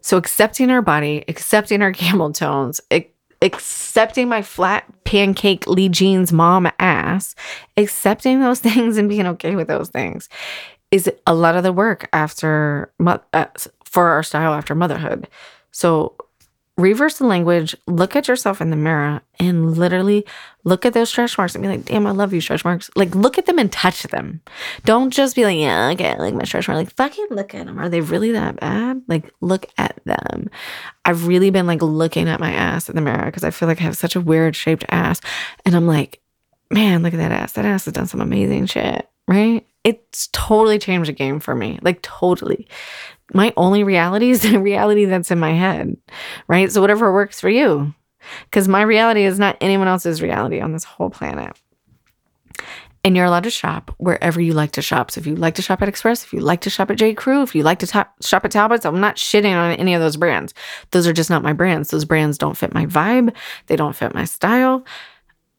So 0.00 0.16
accepting 0.16 0.70
our 0.70 0.82
body, 0.82 1.24
accepting 1.28 1.82
our 1.82 1.92
camel 1.92 2.32
toes, 2.32 2.80
accepting 3.40 4.28
my 4.28 4.42
flat 4.42 4.84
pancake 5.04 5.66
Lee 5.66 5.88
Jeans 5.88 6.32
mom 6.32 6.70
ass, 6.78 7.34
accepting 7.76 8.40
those 8.40 8.58
things 8.60 8.96
and 8.96 9.08
being 9.08 9.26
okay 9.26 9.54
with 9.54 9.68
those 9.68 9.88
things 9.88 10.28
is 10.90 11.10
a 11.26 11.34
lot 11.34 11.56
of 11.56 11.62
the 11.62 11.72
work 11.72 12.08
after 12.12 12.92
uh, 13.04 13.46
for 13.84 14.08
our 14.08 14.22
style 14.22 14.54
after 14.54 14.74
motherhood. 14.74 15.26
So 15.72 16.14
reverse 16.76 17.18
the 17.18 17.26
language, 17.26 17.76
look 17.86 18.16
at 18.16 18.26
yourself 18.26 18.60
in 18.60 18.70
the 18.70 18.76
mirror 18.76 19.20
and 19.38 19.78
literally 19.78 20.26
look 20.64 20.84
at 20.84 20.92
those 20.92 21.08
stretch 21.08 21.38
marks 21.38 21.54
and 21.54 21.62
be 21.62 21.68
like, 21.68 21.84
damn, 21.84 22.06
I 22.06 22.10
love 22.10 22.32
you, 22.32 22.40
stretch 22.40 22.64
marks. 22.64 22.90
Like, 22.96 23.14
look 23.14 23.38
at 23.38 23.46
them 23.46 23.58
and 23.58 23.70
touch 23.70 24.02
them. 24.04 24.40
Don't 24.84 25.10
just 25.10 25.36
be 25.36 25.44
like, 25.44 25.58
yeah, 25.58 25.90
okay, 25.90 26.10
I 26.10 26.16
like 26.16 26.34
my 26.34 26.44
stretch 26.44 26.66
mark. 26.66 26.76
Like, 26.76 26.94
fucking 26.94 27.28
look 27.30 27.54
at 27.54 27.66
them. 27.66 27.78
Are 27.78 27.88
they 27.88 28.00
really 28.00 28.32
that 28.32 28.58
bad? 28.58 29.02
Like, 29.06 29.32
look 29.40 29.66
at 29.78 30.00
them. 30.04 30.50
I've 31.04 31.28
really 31.28 31.50
been 31.50 31.66
like 31.66 31.82
looking 31.82 32.28
at 32.28 32.40
my 32.40 32.52
ass 32.52 32.88
in 32.88 32.96
the 32.96 33.02
mirror 33.02 33.26
because 33.26 33.44
I 33.44 33.50
feel 33.50 33.68
like 33.68 33.80
I 33.80 33.84
have 33.84 33.96
such 33.96 34.16
a 34.16 34.20
weird 34.20 34.56
shaped 34.56 34.84
ass. 34.88 35.20
And 35.64 35.76
I'm 35.76 35.86
like, 35.86 36.20
man, 36.70 37.04
look 37.04 37.14
at 37.14 37.18
that 37.18 37.32
ass. 37.32 37.52
That 37.52 37.66
ass 37.66 37.84
has 37.84 37.94
done 37.94 38.06
some 38.06 38.20
amazing 38.20 38.66
shit, 38.66 39.08
right? 39.28 39.64
It's 39.84 40.28
totally 40.32 40.78
changed 40.78 41.08
the 41.08 41.12
game 41.12 41.38
for 41.38 41.54
me. 41.54 41.78
Like, 41.82 42.02
totally 42.02 42.66
my 43.32 43.52
only 43.56 43.84
reality 43.84 44.30
is 44.30 44.42
the 44.50 44.58
reality 44.58 45.04
that's 45.04 45.30
in 45.30 45.38
my 45.38 45.52
head, 45.52 45.96
right? 46.48 46.70
So 46.70 46.80
whatever 46.80 47.12
works 47.12 47.40
for 47.40 47.48
you, 47.48 47.94
because 48.44 48.68
my 48.68 48.82
reality 48.82 49.24
is 49.24 49.38
not 49.38 49.56
anyone 49.60 49.88
else's 49.88 50.22
reality 50.22 50.60
on 50.60 50.72
this 50.72 50.84
whole 50.84 51.10
planet. 51.10 51.56
And 53.06 53.14
you're 53.14 53.26
allowed 53.26 53.44
to 53.44 53.50
shop 53.50 53.94
wherever 53.98 54.40
you 54.40 54.54
like 54.54 54.72
to 54.72 54.82
shop. 54.82 55.10
So 55.10 55.20
if 55.20 55.26
you 55.26 55.36
like 55.36 55.56
to 55.56 55.62
shop 55.62 55.82
at 55.82 55.90
Express, 55.90 56.24
if 56.24 56.32
you 56.32 56.40
like 56.40 56.62
to 56.62 56.70
shop 56.70 56.90
at 56.90 56.96
J. 56.96 57.12
Crew, 57.12 57.42
if 57.42 57.54
you 57.54 57.62
like 57.62 57.80
to 57.80 57.86
ta- 57.86 58.08
shop 58.22 58.46
at 58.46 58.50
Talbots, 58.50 58.86
I'm 58.86 58.98
not 58.98 59.16
shitting 59.16 59.54
on 59.54 59.72
any 59.72 59.92
of 59.92 60.00
those 60.00 60.16
brands. 60.16 60.54
Those 60.90 61.06
are 61.06 61.12
just 61.12 61.28
not 61.28 61.42
my 61.42 61.52
brands. 61.52 61.90
Those 61.90 62.06
brands 62.06 62.38
don't 62.38 62.56
fit 62.56 62.72
my 62.72 62.86
vibe. 62.86 63.34
They 63.66 63.76
don't 63.76 63.94
fit 63.94 64.14
my 64.14 64.24
style 64.24 64.86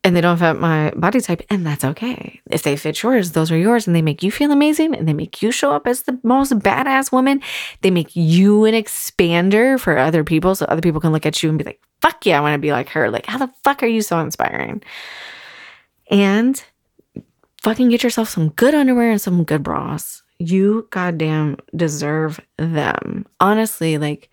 and 0.06 0.16
they 0.16 0.22
don't 0.22 0.38
fit 0.38 0.60
my 0.60 0.92
body 0.92 1.20
type, 1.20 1.42
and 1.50 1.66
that's 1.66 1.84
okay. 1.84 2.40
If 2.52 2.62
they 2.62 2.78
fit 2.78 3.02
yours, 3.02 3.32
those 3.32 3.52
are 3.52 3.58
yours, 3.58 3.88
and 3.88 3.96
they 3.96 4.04
make 4.04 4.22
you 4.22 4.30
feel 4.30 4.52
amazing, 4.52 4.96
and 4.96 5.08
they 5.08 5.14
make 5.14 5.42
you 5.42 5.52
show 5.52 5.72
up 5.72 5.88
as 5.88 6.04
the 6.04 6.20
most 6.22 6.54
badass 6.60 7.12
woman. 7.12 7.42
They 7.82 7.90
make 7.90 8.16
you 8.16 8.66
an 8.66 8.76
expander 8.76 9.80
for 9.80 9.98
other 9.98 10.24
people, 10.24 10.54
so 10.54 10.66
other 10.68 10.82
people 10.82 11.02
can 11.02 11.12
look 11.12 11.26
at 11.26 11.42
you 11.42 11.50
and 11.50 11.58
be 11.58 11.66
like, 11.66 11.82
"Fuck 12.02 12.24
yeah, 12.24 12.38
I 12.38 12.42
want 12.42 12.54
to 12.54 12.60
be 12.60 12.72
like 12.72 12.90
her." 12.90 13.10
Like, 13.10 13.26
how 13.26 13.40
the 13.40 13.52
fuck 13.64 13.82
are 13.82 13.88
you 13.88 14.04
so 14.04 14.20
inspiring? 14.20 14.84
And 16.12 16.64
fucking 17.64 17.90
get 17.90 18.04
yourself 18.04 18.30
some 18.30 18.50
good 18.50 18.76
underwear 18.76 19.10
and 19.10 19.20
some 19.20 19.44
good 19.44 19.64
bras. 19.64 20.22
You 20.38 20.88
goddamn 20.92 21.58
deserve 21.76 22.40
them. 22.58 23.26
Honestly, 23.40 23.98
like. 23.98 24.30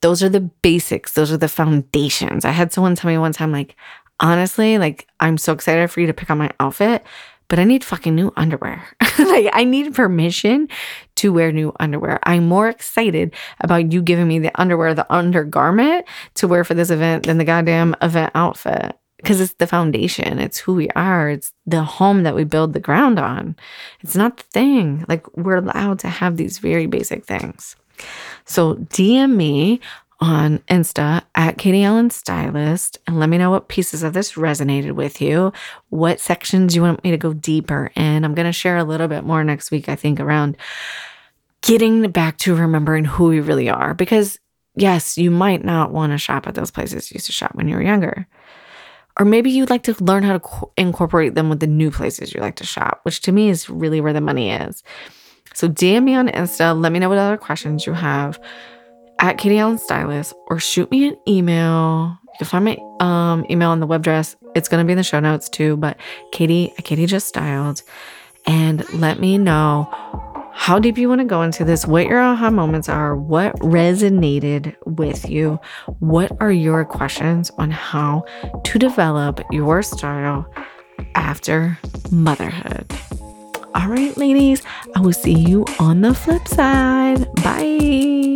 Those 0.00 0.22
are 0.22 0.28
the 0.28 0.40
basics. 0.40 1.14
Those 1.14 1.32
are 1.32 1.38
the 1.38 1.48
foundations. 1.48 2.44
I 2.44 2.50
had 2.50 2.74
someone 2.74 2.94
tell 2.94 3.10
me 3.10 3.16
one 3.16 3.32
time, 3.32 3.52
like, 3.52 3.74
honestly, 4.20 4.78
like 4.78 5.06
I'm 5.20 5.38
so 5.38 5.52
excited 5.52 5.90
for 5.90 6.00
you 6.00 6.06
to 6.06 6.14
pick 6.14 6.30
out 6.30 6.38
my 6.38 6.50
outfit, 6.60 7.04
but 7.48 7.58
I 7.58 7.64
need 7.64 7.84
fucking 7.84 8.14
new 8.14 8.32
underwear. 8.36 8.84
like 9.18 9.50
I 9.52 9.64
need 9.64 9.94
permission 9.94 10.68
to 11.16 11.32
wear 11.32 11.52
new 11.52 11.72
underwear. 11.78 12.18
I'm 12.24 12.48
more 12.48 12.68
excited 12.68 13.34
about 13.60 13.92
you 13.92 14.02
giving 14.02 14.28
me 14.28 14.38
the 14.38 14.60
underwear, 14.60 14.94
the 14.94 15.12
undergarment 15.12 16.06
to 16.34 16.48
wear 16.48 16.64
for 16.64 16.74
this 16.74 16.90
event 16.90 17.26
than 17.26 17.38
the 17.38 17.44
goddamn 17.44 17.94
event 18.02 18.32
outfit. 18.34 18.96
Because 19.18 19.40
it's 19.40 19.54
the 19.54 19.66
foundation, 19.66 20.38
it's 20.38 20.58
who 20.58 20.74
we 20.74 20.90
are, 20.90 21.30
it's 21.30 21.52
the 21.64 21.82
home 21.82 22.24
that 22.24 22.34
we 22.34 22.44
build 22.44 22.74
the 22.74 22.80
ground 22.80 23.18
on. 23.18 23.56
It's 24.00 24.16
not 24.16 24.36
the 24.36 24.42
thing. 24.42 25.06
Like, 25.08 25.34
we're 25.34 25.56
allowed 25.56 25.98
to 26.00 26.08
have 26.08 26.36
these 26.36 26.58
very 26.58 26.86
basic 26.86 27.24
things. 27.24 27.74
So, 28.44 28.74
DM 28.74 29.34
me 29.34 29.80
on 30.20 30.58
Insta 30.70 31.22
at 31.34 31.58
Katie 31.58 31.84
Allen 31.84 32.10
Stylist 32.10 32.98
and 33.06 33.18
let 33.18 33.28
me 33.28 33.38
know 33.38 33.50
what 33.50 33.68
pieces 33.68 34.02
of 34.02 34.12
this 34.12 34.34
resonated 34.34 34.92
with 34.92 35.20
you, 35.20 35.52
what 35.90 36.20
sections 36.20 36.74
you 36.74 36.82
want 36.82 37.02
me 37.04 37.10
to 37.10 37.16
go 37.16 37.32
deeper 37.32 37.90
in. 37.96 38.24
I'm 38.24 38.34
going 38.34 38.46
to 38.46 38.52
share 38.52 38.76
a 38.76 38.84
little 38.84 39.08
bit 39.08 39.24
more 39.24 39.44
next 39.44 39.70
week, 39.70 39.88
I 39.88 39.96
think, 39.96 40.20
around 40.20 40.56
getting 41.62 42.10
back 42.10 42.38
to 42.38 42.54
remembering 42.54 43.04
who 43.04 43.28
we 43.28 43.40
really 43.40 43.68
are. 43.68 43.94
Because, 43.94 44.38
yes, 44.76 45.18
you 45.18 45.30
might 45.30 45.64
not 45.64 45.92
want 45.92 46.12
to 46.12 46.18
shop 46.18 46.46
at 46.46 46.54
those 46.54 46.70
places 46.70 47.10
you 47.10 47.16
used 47.16 47.26
to 47.26 47.32
shop 47.32 47.54
when 47.54 47.68
you 47.68 47.74
were 47.74 47.82
younger. 47.82 48.26
Or 49.18 49.24
maybe 49.24 49.50
you'd 49.50 49.70
like 49.70 49.84
to 49.84 50.02
learn 50.02 50.24
how 50.24 50.38
to 50.38 50.70
incorporate 50.76 51.34
them 51.34 51.48
with 51.48 51.60
the 51.60 51.66
new 51.66 51.90
places 51.90 52.34
you 52.34 52.40
like 52.40 52.56
to 52.56 52.66
shop, 52.66 53.00
which 53.04 53.20
to 53.22 53.32
me 53.32 53.48
is 53.48 53.70
really 53.70 54.00
where 54.00 54.12
the 54.12 54.20
money 54.20 54.50
is. 54.50 54.82
So 55.54 55.68
DM 55.68 56.02
me 56.02 56.14
on 56.14 56.28
Insta. 56.28 56.78
Let 56.78 56.90
me 56.90 56.98
know 56.98 57.08
what 57.08 57.18
other 57.18 57.36
questions 57.36 57.86
you 57.86 57.92
have 57.92 58.40
at 59.24 59.38
Katie 59.38 59.58
Allen 59.58 59.78
Stylist 59.78 60.34
or 60.48 60.60
shoot 60.60 60.90
me 60.90 61.08
an 61.08 61.16
email. 61.26 62.18
You 62.24 62.32
can 62.38 62.46
find 62.46 62.64
my 62.66 62.76
um, 63.00 63.46
email 63.48 63.70
on 63.70 63.80
the 63.80 63.86
web 63.86 64.02
dress. 64.02 64.36
It's 64.54 64.68
going 64.68 64.84
to 64.84 64.86
be 64.86 64.92
in 64.92 64.98
the 64.98 65.02
show 65.02 65.18
notes 65.18 65.48
too, 65.48 65.78
but 65.78 65.96
Katie, 66.30 66.74
Katie 66.84 67.06
just 67.06 67.26
styled. 67.26 67.82
And 68.46 68.86
let 68.92 69.18
me 69.18 69.38
know 69.38 69.88
how 70.52 70.78
deep 70.78 70.98
you 70.98 71.08
want 71.08 71.22
to 71.22 71.24
go 71.24 71.40
into 71.40 71.64
this, 71.64 71.86
what 71.86 72.06
your 72.06 72.20
aha 72.20 72.50
moments 72.50 72.90
are, 72.90 73.16
what 73.16 73.54
resonated 73.60 74.76
with 74.84 75.26
you, 75.30 75.58
what 76.00 76.30
are 76.40 76.52
your 76.52 76.84
questions 76.84 77.50
on 77.56 77.70
how 77.70 78.24
to 78.64 78.78
develop 78.78 79.40
your 79.50 79.82
style 79.82 80.46
after 81.14 81.78
motherhood. 82.12 82.92
All 83.74 83.88
right, 83.88 84.14
ladies, 84.18 84.62
I 84.94 85.00
will 85.00 85.14
see 85.14 85.32
you 85.32 85.64
on 85.80 86.02
the 86.02 86.14
flip 86.14 86.46
side. 86.46 87.26
Bye. 87.36 88.33